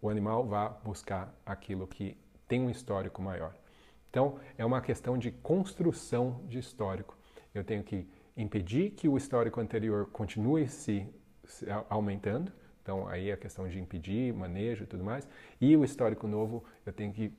o 0.00 0.08
animal 0.08 0.46
vá 0.46 0.70
buscar 0.70 1.34
aquilo 1.44 1.86
que 1.86 2.16
tem 2.48 2.62
um 2.62 2.70
histórico 2.70 3.20
maior. 3.20 3.54
Então, 4.08 4.38
é 4.56 4.64
uma 4.64 4.80
questão 4.80 5.18
de 5.18 5.30
construção 5.30 6.40
de 6.48 6.58
histórico. 6.58 7.14
Eu 7.54 7.62
tenho 7.62 7.82
que 7.82 8.06
impedir 8.36 8.90
que 8.90 9.08
o 9.08 9.16
histórico 9.16 9.60
anterior 9.60 10.06
continue 10.06 10.68
se 10.68 11.06
aumentando. 11.88 12.52
Então, 12.82 13.08
aí 13.08 13.32
a 13.32 13.36
questão 13.36 13.66
de 13.68 13.78
impedir, 13.78 14.34
manejo 14.34 14.84
e 14.84 14.86
tudo 14.86 15.04
mais. 15.04 15.26
E 15.60 15.76
o 15.76 15.84
histórico 15.84 16.26
novo, 16.26 16.64
eu 16.84 16.92
tenho 16.92 17.12
que 17.12 17.32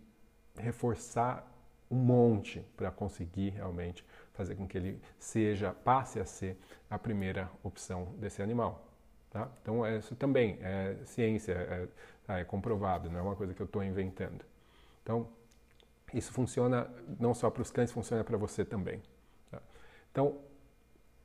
reforçar 0.57 1.51
um 1.91 1.97
monte 1.97 2.65
para 2.75 2.89
conseguir 2.89 3.49
realmente 3.49 4.03
fazer 4.33 4.55
com 4.55 4.67
que 4.67 4.77
ele 4.77 5.01
seja, 5.19 5.71
passe 5.71 6.19
a 6.19 6.25
ser 6.25 6.57
a 6.89 6.97
primeira 6.97 7.49
opção 7.63 8.13
desse 8.17 8.41
animal. 8.41 8.87
Tá? 9.29 9.49
Então, 9.61 9.85
isso 9.97 10.15
também 10.15 10.57
é 10.61 10.95
ciência, 11.03 11.53
é, 11.53 11.87
tá, 12.25 12.39
é 12.39 12.43
comprovado, 12.43 13.09
não 13.09 13.19
é 13.19 13.21
uma 13.21 13.35
coisa 13.35 13.53
que 13.53 13.61
eu 13.61 13.65
estou 13.65 13.83
inventando. 13.83 14.43
Então, 15.03 15.27
isso 16.13 16.31
funciona 16.31 16.89
não 17.19 17.33
só 17.33 17.49
para 17.49 17.61
os 17.61 17.69
cães, 17.69 17.91
funciona 17.91 18.23
para 18.23 18.37
você 18.37 18.63
também. 18.65 19.01
Então, 20.15 20.27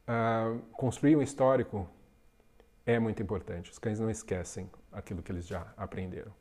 uh, 0.09 0.59
construir 0.73 1.15
um 1.15 1.23
histórico 1.23 1.89
é 2.85 2.99
muito 2.99 3.23
importante. 3.23 3.71
Os 3.71 3.79
cães 3.79 4.01
não 4.01 4.11
esquecem 4.11 4.69
aquilo 4.91 5.23
que 5.23 5.31
eles 5.31 5.47
já 5.47 5.73
aprenderam. 5.77 6.33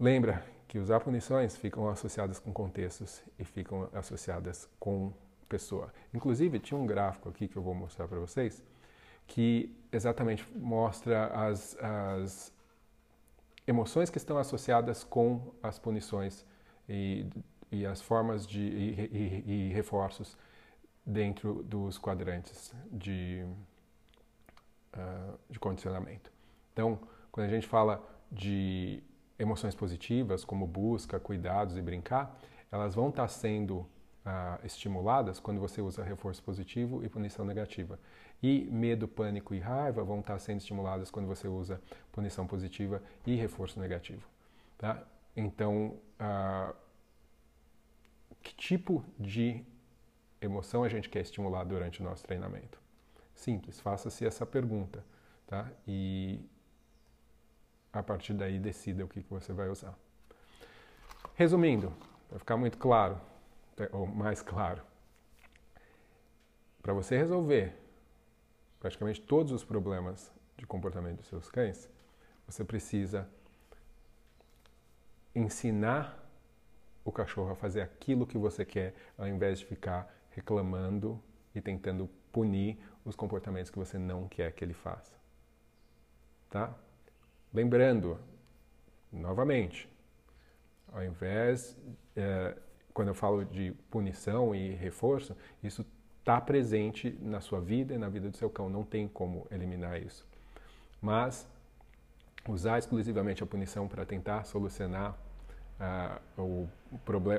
Lembra 0.00 0.42
que 0.66 0.78
usar 0.78 1.00
punições 1.00 1.54
ficam 1.54 1.86
associadas 1.86 2.38
com 2.38 2.50
contextos 2.50 3.22
e 3.38 3.44
ficam 3.44 3.90
associadas 3.92 4.66
com 4.80 5.12
pessoa. 5.50 5.92
Inclusive, 6.14 6.58
tinha 6.58 6.80
um 6.80 6.86
gráfico 6.86 7.28
aqui 7.28 7.46
que 7.46 7.58
eu 7.58 7.62
vou 7.62 7.74
mostrar 7.74 8.08
para 8.08 8.18
vocês 8.18 8.64
que 9.26 9.70
exatamente 9.92 10.48
mostra 10.56 11.26
as, 11.26 11.76
as 11.78 12.50
emoções 13.66 14.08
que 14.08 14.16
estão 14.16 14.38
associadas 14.38 15.04
com 15.04 15.52
as 15.62 15.78
punições 15.78 16.46
e, 16.88 17.26
e 17.70 17.84
as 17.84 18.00
formas 18.00 18.46
de 18.46 18.62
e, 18.62 19.10
e, 19.12 19.68
e 19.68 19.72
reforços 19.74 20.38
dentro 21.06 21.62
dos 21.62 21.98
quadrantes 21.98 22.74
de 22.90 23.44
uh, 24.94 25.38
de 25.50 25.58
condicionamento. 25.58 26.32
Então, 26.72 26.98
quando 27.30 27.46
a 27.46 27.50
gente 27.50 27.66
fala 27.66 28.02
de 28.30 29.02
emoções 29.38 29.74
positivas, 29.74 30.44
como 30.44 30.66
busca, 30.66 31.20
cuidados 31.20 31.76
e 31.76 31.82
brincar, 31.82 32.38
elas 32.70 32.94
vão 32.94 33.08
estar 33.08 33.28
sendo 33.28 33.78
uh, 33.78 34.64
estimuladas 34.64 35.38
quando 35.38 35.60
você 35.60 35.80
usa 35.80 36.02
reforço 36.02 36.42
positivo 36.42 37.04
e 37.04 37.08
punição 37.08 37.44
negativa. 37.44 37.98
E 38.42 38.68
medo, 38.70 39.08
pânico 39.08 39.54
e 39.54 39.58
raiva 39.58 40.02
vão 40.02 40.20
estar 40.20 40.38
sendo 40.38 40.58
estimuladas 40.58 41.10
quando 41.10 41.26
você 41.26 41.48
usa 41.48 41.80
punição 42.12 42.46
positiva 42.46 43.02
e 43.26 43.34
reforço 43.34 43.80
negativo. 43.80 44.26
Tá? 44.76 45.02
Então, 45.36 45.98
uh, 46.20 46.74
que 48.42 48.54
tipo 48.54 49.04
de 49.18 49.64
emoção 50.44 50.84
a 50.84 50.88
gente 50.88 51.08
quer 51.08 51.20
estimular 51.20 51.64
durante 51.64 52.00
o 52.00 52.04
nosso 52.04 52.24
treinamento? 52.24 52.78
Simples, 53.34 53.80
faça-se 53.80 54.26
essa 54.26 54.46
pergunta, 54.46 55.04
tá? 55.46 55.70
E 55.86 56.40
a 57.92 58.02
partir 58.02 58.32
daí 58.34 58.58
decida 58.58 59.04
o 59.04 59.08
que, 59.08 59.22
que 59.22 59.30
você 59.30 59.52
vai 59.52 59.68
usar. 59.68 59.96
Resumindo, 61.34 61.92
para 62.28 62.38
ficar 62.38 62.56
muito 62.56 62.78
claro, 62.78 63.20
ou 63.92 64.06
mais 64.06 64.42
claro, 64.42 64.82
para 66.82 66.92
você 66.92 67.16
resolver 67.16 67.74
praticamente 68.78 69.20
todos 69.20 69.52
os 69.52 69.64
problemas 69.64 70.30
de 70.56 70.66
comportamento 70.66 71.18
dos 71.18 71.26
seus 71.26 71.50
cães, 71.50 71.88
você 72.46 72.62
precisa 72.62 73.28
ensinar 75.34 76.22
o 77.04 77.10
cachorro 77.10 77.52
a 77.52 77.56
fazer 77.56 77.80
aquilo 77.80 78.26
que 78.26 78.38
você 78.38 78.64
quer, 78.64 78.94
ao 79.18 79.26
invés 79.26 79.58
de 79.58 79.66
ficar 79.66 80.14
reclamando 80.34 81.20
e 81.54 81.60
tentando 81.60 82.08
punir 82.32 82.78
os 83.04 83.14
comportamentos 83.14 83.70
que 83.70 83.78
você 83.78 83.98
não 83.98 84.28
quer 84.28 84.52
que 84.52 84.64
ele 84.64 84.74
faça. 84.74 85.14
Tá? 86.50 86.74
Lembrando, 87.52 88.18
novamente, 89.12 89.88
ao 90.92 91.04
invés, 91.04 91.76
é, 92.16 92.56
quando 92.92 93.08
eu 93.08 93.14
falo 93.14 93.44
de 93.44 93.72
punição 93.90 94.54
e 94.54 94.74
reforço, 94.74 95.36
isso 95.62 95.84
está 96.20 96.40
presente 96.40 97.16
na 97.20 97.40
sua 97.40 97.60
vida 97.60 97.94
e 97.94 97.98
na 97.98 98.08
vida 98.08 98.30
do 98.30 98.36
seu 98.36 98.48
cão, 98.48 98.70
não 98.70 98.82
tem 98.82 99.06
como 99.06 99.46
eliminar 99.50 100.00
isso. 100.00 100.26
Mas 101.00 101.46
usar 102.48 102.78
exclusivamente 102.78 103.42
a 103.42 103.46
punição 103.46 103.86
para 103.86 104.04
tentar 104.06 104.44
solucionar 104.44 105.16
uh, 106.38 106.40
o, 106.42 106.68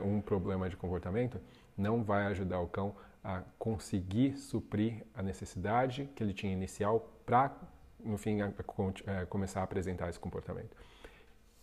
um 0.03 0.21
problema 0.21 0.69
de 0.69 0.75
comportamento 0.75 1.39
não 1.77 2.03
vai 2.03 2.25
ajudar 2.27 2.59
o 2.59 2.67
cão 2.67 2.95
a 3.23 3.41
conseguir 3.57 4.37
suprir 4.37 5.03
a 5.13 5.23
necessidade 5.23 6.09
que 6.15 6.23
ele 6.23 6.33
tinha 6.33 6.53
inicial 6.53 7.11
para, 7.25 7.55
no 7.99 8.17
fim, 8.17 8.41
a, 8.41 8.47
a, 8.47 9.21
a, 9.21 9.25
começar 9.25 9.61
a 9.61 9.63
apresentar 9.63 10.09
esse 10.09 10.19
comportamento. 10.19 10.75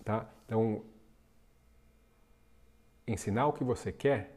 Tá? 0.05 0.29
Então, 0.45 0.85
ensinar 3.07 3.47
o 3.47 3.53
que 3.53 3.63
você 3.63 3.93
quer 3.93 4.37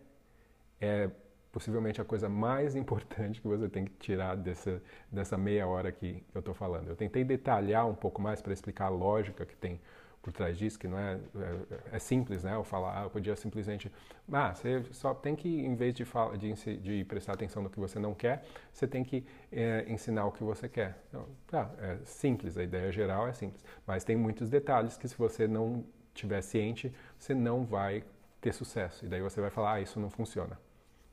é 0.80 1.10
possivelmente 1.52 2.02
a 2.02 2.06
coisa 2.06 2.30
mais 2.30 2.76
importante 2.78 3.42
que 3.42 3.48
você 3.48 3.68
tem 3.68 3.86
que 3.86 3.94
tirar 3.94 4.36
dessa, 4.36 4.82
dessa 5.12 5.38
meia 5.38 5.66
hora 5.66 5.92
que 5.92 6.24
eu 6.34 6.40
estou 6.40 6.54
falando. 6.54 6.90
Eu 6.90 6.96
tentei 6.96 7.24
detalhar 7.24 7.88
um 7.88 7.96
pouco 7.96 8.22
mais 8.22 8.42
para 8.42 8.54
explicar 8.54 8.86
a 8.86 8.90
lógica 8.90 9.46
que 9.46 9.56
tem 9.56 9.80
por 10.26 10.34
trás 10.34 10.58
disso, 10.58 10.80
que 10.80 10.88
não 10.88 10.98
é, 10.98 11.20
é, 11.36 11.98
é, 11.98 12.00
simples, 12.00 12.44
né? 12.44 12.56
Eu 12.56 12.64
falar, 12.64 13.00
ah, 13.00 13.04
eu 13.04 13.12
podia 13.12 13.36
simplesmente, 13.36 13.92
ah, 14.34 14.56
você 14.56 14.84
só 14.92 15.14
tem 15.14 15.36
que, 15.36 15.48
em 15.48 15.76
vez 15.76 15.94
de, 15.94 16.04
fala, 16.04 16.36
de, 16.36 16.52
de 16.78 17.06
prestar 17.06 17.34
atenção 17.34 17.62
no 17.62 17.70
que 17.70 17.80
você 17.80 18.00
não 18.00 18.16
quer, 18.16 18.44
você 18.74 18.88
tem 18.88 19.04
que 19.04 19.24
é, 19.52 19.86
ensinar 19.88 20.26
o 20.26 20.32
que 20.32 20.44
você 20.44 20.68
quer. 20.68 20.98
Então, 21.10 21.28
tá, 21.46 21.70
é 21.80 22.00
simples, 22.06 22.58
a 22.58 22.64
ideia 22.64 22.92
geral 22.92 23.28
é 23.28 23.34
simples, 23.34 23.64
mas 23.86 24.04
tem 24.04 24.16
muitos 24.16 24.50
detalhes 24.50 24.98
que 24.98 25.08
se 25.08 25.16
você 25.16 25.48
não 25.48 25.86
tiver 26.12 26.42
ciente, 26.42 26.92
você 27.20 27.36
não 27.36 27.64
vai 27.64 28.04
ter 28.42 28.52
sucesso. 28.52 29.06
E 29.06 29.08
daí 29.08 29.22
você 29.22 29.40
vai 29.40 29.52
falar, 29.52 29.74
ah, 29.74 29.82
isso 29.82 30.00
não 30.00 30.10
funciona. 30.10 30.60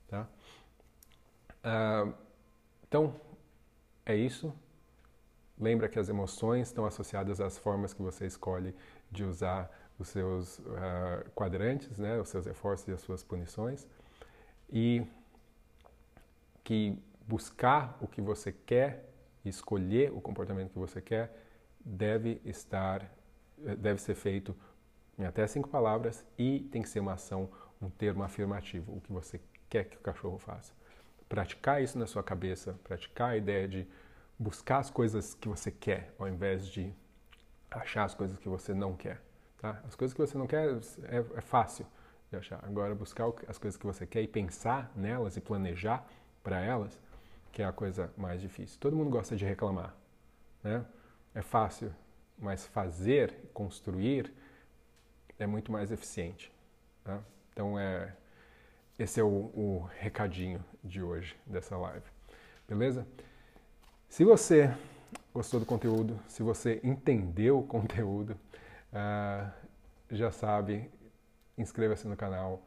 Tá? 0.09 0.27
Ah, 1.63 2.11
então, 2.89 3.15
é 4.07 4.17
isso. 4.17 4.55
Lembra 5.61 5.89
que 5.89 5.99
as 5.99 6.09
emoções 6.09 6.69
estão 6.69 6.87
associadas 6.87 7.41
às 7.41 7.59
formas 7.59 7.93
que 7.93 8.03
você 8.03 8.27
escolhe 8.27 8.75
de 9.13 9.25
usar 9.25 9.71
os 9.99 10.09
seus 10.09 10.59
uh, 10.59 11.31
quadrantes, 11.35 11.99
né, 11.99 12.19
os 12.21 12.29
seus 12.29 12.47
reforços 12.47 12.89
e 12.89 12.93
as 12.93 13.01
suas 13.01 13.23
punições, 13.23 13.87
e 14.71 15.07
que 16.65 16.99
buscar 17.27 17.97
o 18.01 18.09
que 18.09 18.21
você 18.21 18.53
quer, 18.53 19.09
escolher 19.45 20.13
o 20.13 20.21
comportamento 20.21 20.71
que 20.73 20.79
você 20.79 21.01
quer, 21.01 21.37
deve 21.85 22.41
estar, 22.45 23.03
eh, 23.65 23.75
deve 23.77 24.01
ser 24.01 24.15
feito 24.15 24.57
em 25.19 25.25
até 25.25 25.47
cinco 25.47 25.69
palavras 25.69 26.25
e 26.39 26.61
tem 26.71 26.81
que 26.81 26.89
ser 26.89 27.01
uma 27.01 27.15
ação, 27.15 27.51
um 27.81 27.91
termo 27.91 28.23
afirmativo, 28.23 28.97
o 28.97 29.01
que 29.01 29.13
você 29.13 29.41
quer 29.69 29.85
que 29.85 29.97
o 29.97 30.01
cachorro 30.01 30.39
faça. 30.39 30.73
Praticar 31.29 31.83
isso 31.83 31.99
na 31.99 32.07
sua 32.07 32.23
cabeça, 32.23 32.79
praticar 32.85 33.31
a 33.31 33.37
ideia 33.37 33.67
de 33.67 33.87
buscar 34.39 34.79
as 34.79 34.91
coisas 34.91 35.35
que 35.35 35.49
você 35.49 35.71
quer, 35.71 36.15
ao 36.19 36.29
invés 36.29 36.67
de 36.67 36.95
achar 37.75 38.05
as 38.05 38.15
coisas 38.15 38.39
que 38.39 38.49
você 38.49 38.75
não 38.75 38.95
quer. 38.95 39.21
Tá? 39.59 39.81
As 39.87 39.95
coisas 39.95 40.15
que 40.15 40.21
você 40.21 40.37
não 40.37 40.47
quer 40.47 40.69
é, 41.05 41.19
é 41.19 41.41
fácil 41.41 41.87
de 42.31 42.37
achar. 42.37 42.61
Agora, 42.65 42.95
buscar 42.95 43.27
as 43.49 43.59
coisas 43.59 43.79
que 43.79 43.87
você 43.87 44.07
quer 44.07 44.23
e 44.23 44.29
pensar 44.29 44.91
nelas 44.97 45.37
e 45.37 45.41
planejar 45.41 46.07
para 46.43 46.61
elas, 46.61 46.99
que 47.53 47.63
é 47.63 47.65
a 47.65 47.73
coisa 47.73 48.13
mais 48.17 48.41
difícil. 48.41 48.79
Todo 48.81 48.97
mundo 48.97 49.11
gosta 49.11 49.37
de 49.37 49.45
reclamar. 49.45 49.95
Né? 50.63 50.85
É 51.35 51.43
fácil, 51.43 51.95
mas 52.39 52.67
fazer, 52.67 53.35
construir, 53.53 54.33
é 55.39 55.47
muito 55.47 55.71
mais 55.71 55.93
eficiente. 55.93 56.53
Tá? 57.05 57.21
Então, 57.53 57.79
é, 57.79 58.15
esse 58.99 59.21
é 59.21 59.23
o, 59.23 59.29
o 59.29 59.89
recadinho 59.99 60.65
de 60.83 61.03
hoje 61.03 61.37
dessa 61.47 61.77
live. 61.77 62.07
Beleza? 62.69 63.07
Se 64.09 64.25
você 64.25 64.75
gostou 65.33 65.59
do 65.59 65.67
conteúdo, 65.67 66.21
se 66.29 66.43
você 66.43 66.81
entendeu 66.85 67.59
o 67.59 67.67
conteúdo, 67.67 68.39
uh, 68.93 69.51
já 70.11 70.31
sabe, 70.31 70.91
inscreva-se 71.57 72.07
no 72.07 72.17
canal, 72.17 72.63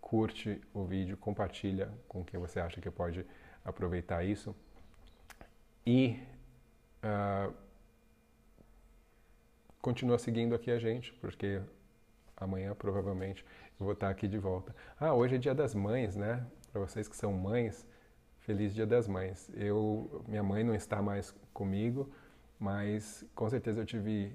curte 0.00 0.60
o 0.72 0.84
vídeo, 0.84 1.16
compartilha 1.16 1.92
com 2.08 2.24
quem 2.24 2.40
você 2.40 2.58
acha 2.58 2.80
que 2.80 2.90
pode 2.90 3.24
aproveitar 3.64 4.24
isso 4.24 4.56
e 5.86 6.18
uh, 7.04 7.54
continua 9.80 10.18
seguindo 10.18 10.54
aqui 10.54 10.70
a 10.70 10.78
gente, 10.78 11.12
porque 11.14 11.60
amanhã 12.36 12.74
provavelmente 12.74 13.44
eu 13.78 13.84
vou 13.84 13.92
estar 13.92 14.08
aqui 14.08 14.26
de 14.26 14.38
volta. 14.38 14.74
Ah, 14.98 15.14
hoje 15.14 15.36
é 15.36 15.38
dia 15.38 15.54
das 15.54 15.74
mães, 15.74 16.16
né? 16.16 16.46
Para 16.72 16.80
vocês 16.82 17.08
que 17.08 17.16
são 17.16 17.32
mães, 17.32 17.86
Feliz 18.40 18.74
Dia 18.74 18.86
das 18.86 19.06
Mães. 19.06 19.50
Eu, 19.54 20.24
minha 20.26 20.42
mãe 20.42 20.64
não 20.64 20.74
está 20.74 21.02
mais 21.02 21.34
comigo, 21.52 22.10
mas 22.58 23.24
com 23.34 23.48
certeza 23.48 23.80
eu 23.80 23.86
tive 23.86 24.34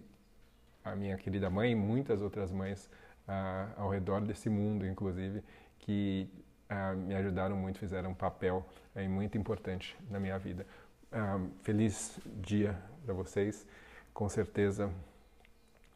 a 0.83 0.95
minha 0.95 1.17
querida 1.17 1.49
mãe 1.49 1.71
e 1.71 1.75
muitas 1.75 2.21
outras 2.21 2.51
mães 2.51 2.89
ah, 3.27 3.73
ao 3.75 3.89
redor 3.89 4.21
desse 4.21 4.49
mundo, 4.49 4.85
inclusive, 4.85 5.43
que 5.79 6.29
ah, 6.69 6.93
me 6.93 7.15
ajudaram 7.15 7.55
muito, 7.55 7.79
fizeram 7.79 8.11
um 8.11 8.13
papel 8.13 8.65
eh, 8.95 9.07
muito 9.07 9.37
importante 9.37 9.97
na 10.09 10.19
minha 10.19 10.37
vida. 10.37 10.65
Ah, 11.11 11.39
feliz 11.63 12.19
dia 12.41 12.77
para 13.03 13.13
vocês. 13.13 13.67
Com 14.13 14.29
certeza 14.29 14.91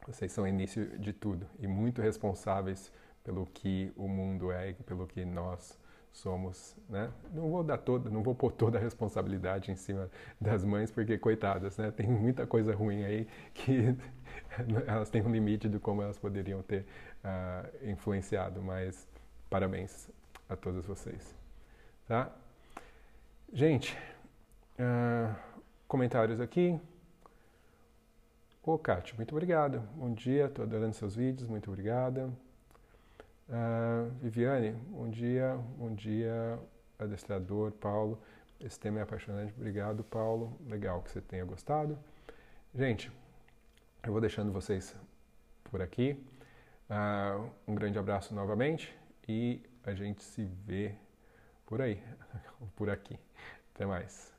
vocês 0.08 0.32
são 0.32 0.44
o 0.44 0.48
início 0.48 0.98
de 0.98 1.14
tudo 1.14 1.46
e 1.60 1.68
muito 1.68 2.02
responsáveis 2.02 2.92
pelo 3.24 3.46
que 3.46 3.92
o 3.96 4.08
mundo 4.08 4.52
é 4.52 4.72
e 4.72 4.74
pelo 4.74 5.06
que 5.06 5.24
nós 5.24 5.78
somos, 6.12 6.76
né? 6.90 7.12
Não 7.34 7.50
vou 7.50 7.64
dar 7.64 7.78
toda, 7.78 8.10
não 8.10 8.22
vou 8.22 8.36
pôr 8.36 8.52
toda 8.52 8.78
a 8.78 8.82
responsabilidade 8.82 9.72
em 9.72 9.76
cima 9.76 10.10
das 10.40 10.64
mães, 10.64 10.92
porque 10.92 11.18
coitadas, 11.18 11.78
né? 11.78 11.92
Tem 11.92 12.08
muita 12.08 12.46
coisa 12.46 12.74
ruim 12.74 13.04
aí 13.04 13.28
que 13.54 13.96
elas 14.88 15.10
têm 15.10 15.22
um 15.22 15.32
limite 15.32 15.70
de 15.70 15.80
como 15.80 16.02
elas 16.02 16.18
poderiam 16.18 16.62
ter 16.62 16.86
uh, 17.24 17.90
influenciado, 17.90 18.62
mas 18.62 19.08
parabéns 19.50 20.10
a 20.48 20.56
todas 20.56 20.86
vocês, 20.86 21.36
tá? 22.08 22.32
Gente, 23.52 23.98
uh, 24.80 25.36
comentários 25.88 26.40
aqui. 26.40 26.80
Ô, 28.64 28.78
Kátia, 28.78 29.16
muito 29.16 29.32
obrigado. 29.32 29.82
Bom 29.96 30.14
dia, 30.14 30.46
estou 30.46 30.64
adorando 30.64 30.94
seus 30.94 31.16
vídeos, 31.16 31.48
muito 31.50 31.72
obrigada. 31.72 32.30
Uh, 33.50 34.12
Viviane, 34.22 34.74
bom 34.92 35.10
dia, 35.10 35.60
bom 35.76 35.96
dia, 35.96 36.60
adestrador 37.00 37.72
Paulo. 37.72 38.22
Esse 38.60 38.80
tema 38.80 39.00
é 39.00 39.02
apaixonante. 39.02 39.52
Obrigado, 39.58 40.04
Paulo. 40.04 40.56
Legal 40.68 41.02
que 41.02 41.10
você 41.10 41.20
tenha 41.20 41.44
gostado. 41.44 41.98
Gente, 42.76 43.12
eu 44.04 44.12
vou 44.12 44.22
deixando 44.22 44.52
vocês 44.52 44.96
por 45.64 45.82
aqui. 45.82 46.24
Uh, 46.92 47.50
um 47.68 47.74
grande 47.74 47.98
abraço 47.98 48.36
novamente 48.36 48.96
e 49.28 49.64
a 49.84 49.96
gente 49.96 50.22
se 50.24 50.46
vê 50.46 50.94
por 51.66 51.82
aí, 51.82 52.04
por 52.76 52.88
aqui. 52.88 53.18
Até 53.74 53.84
mais. 53.84 54.39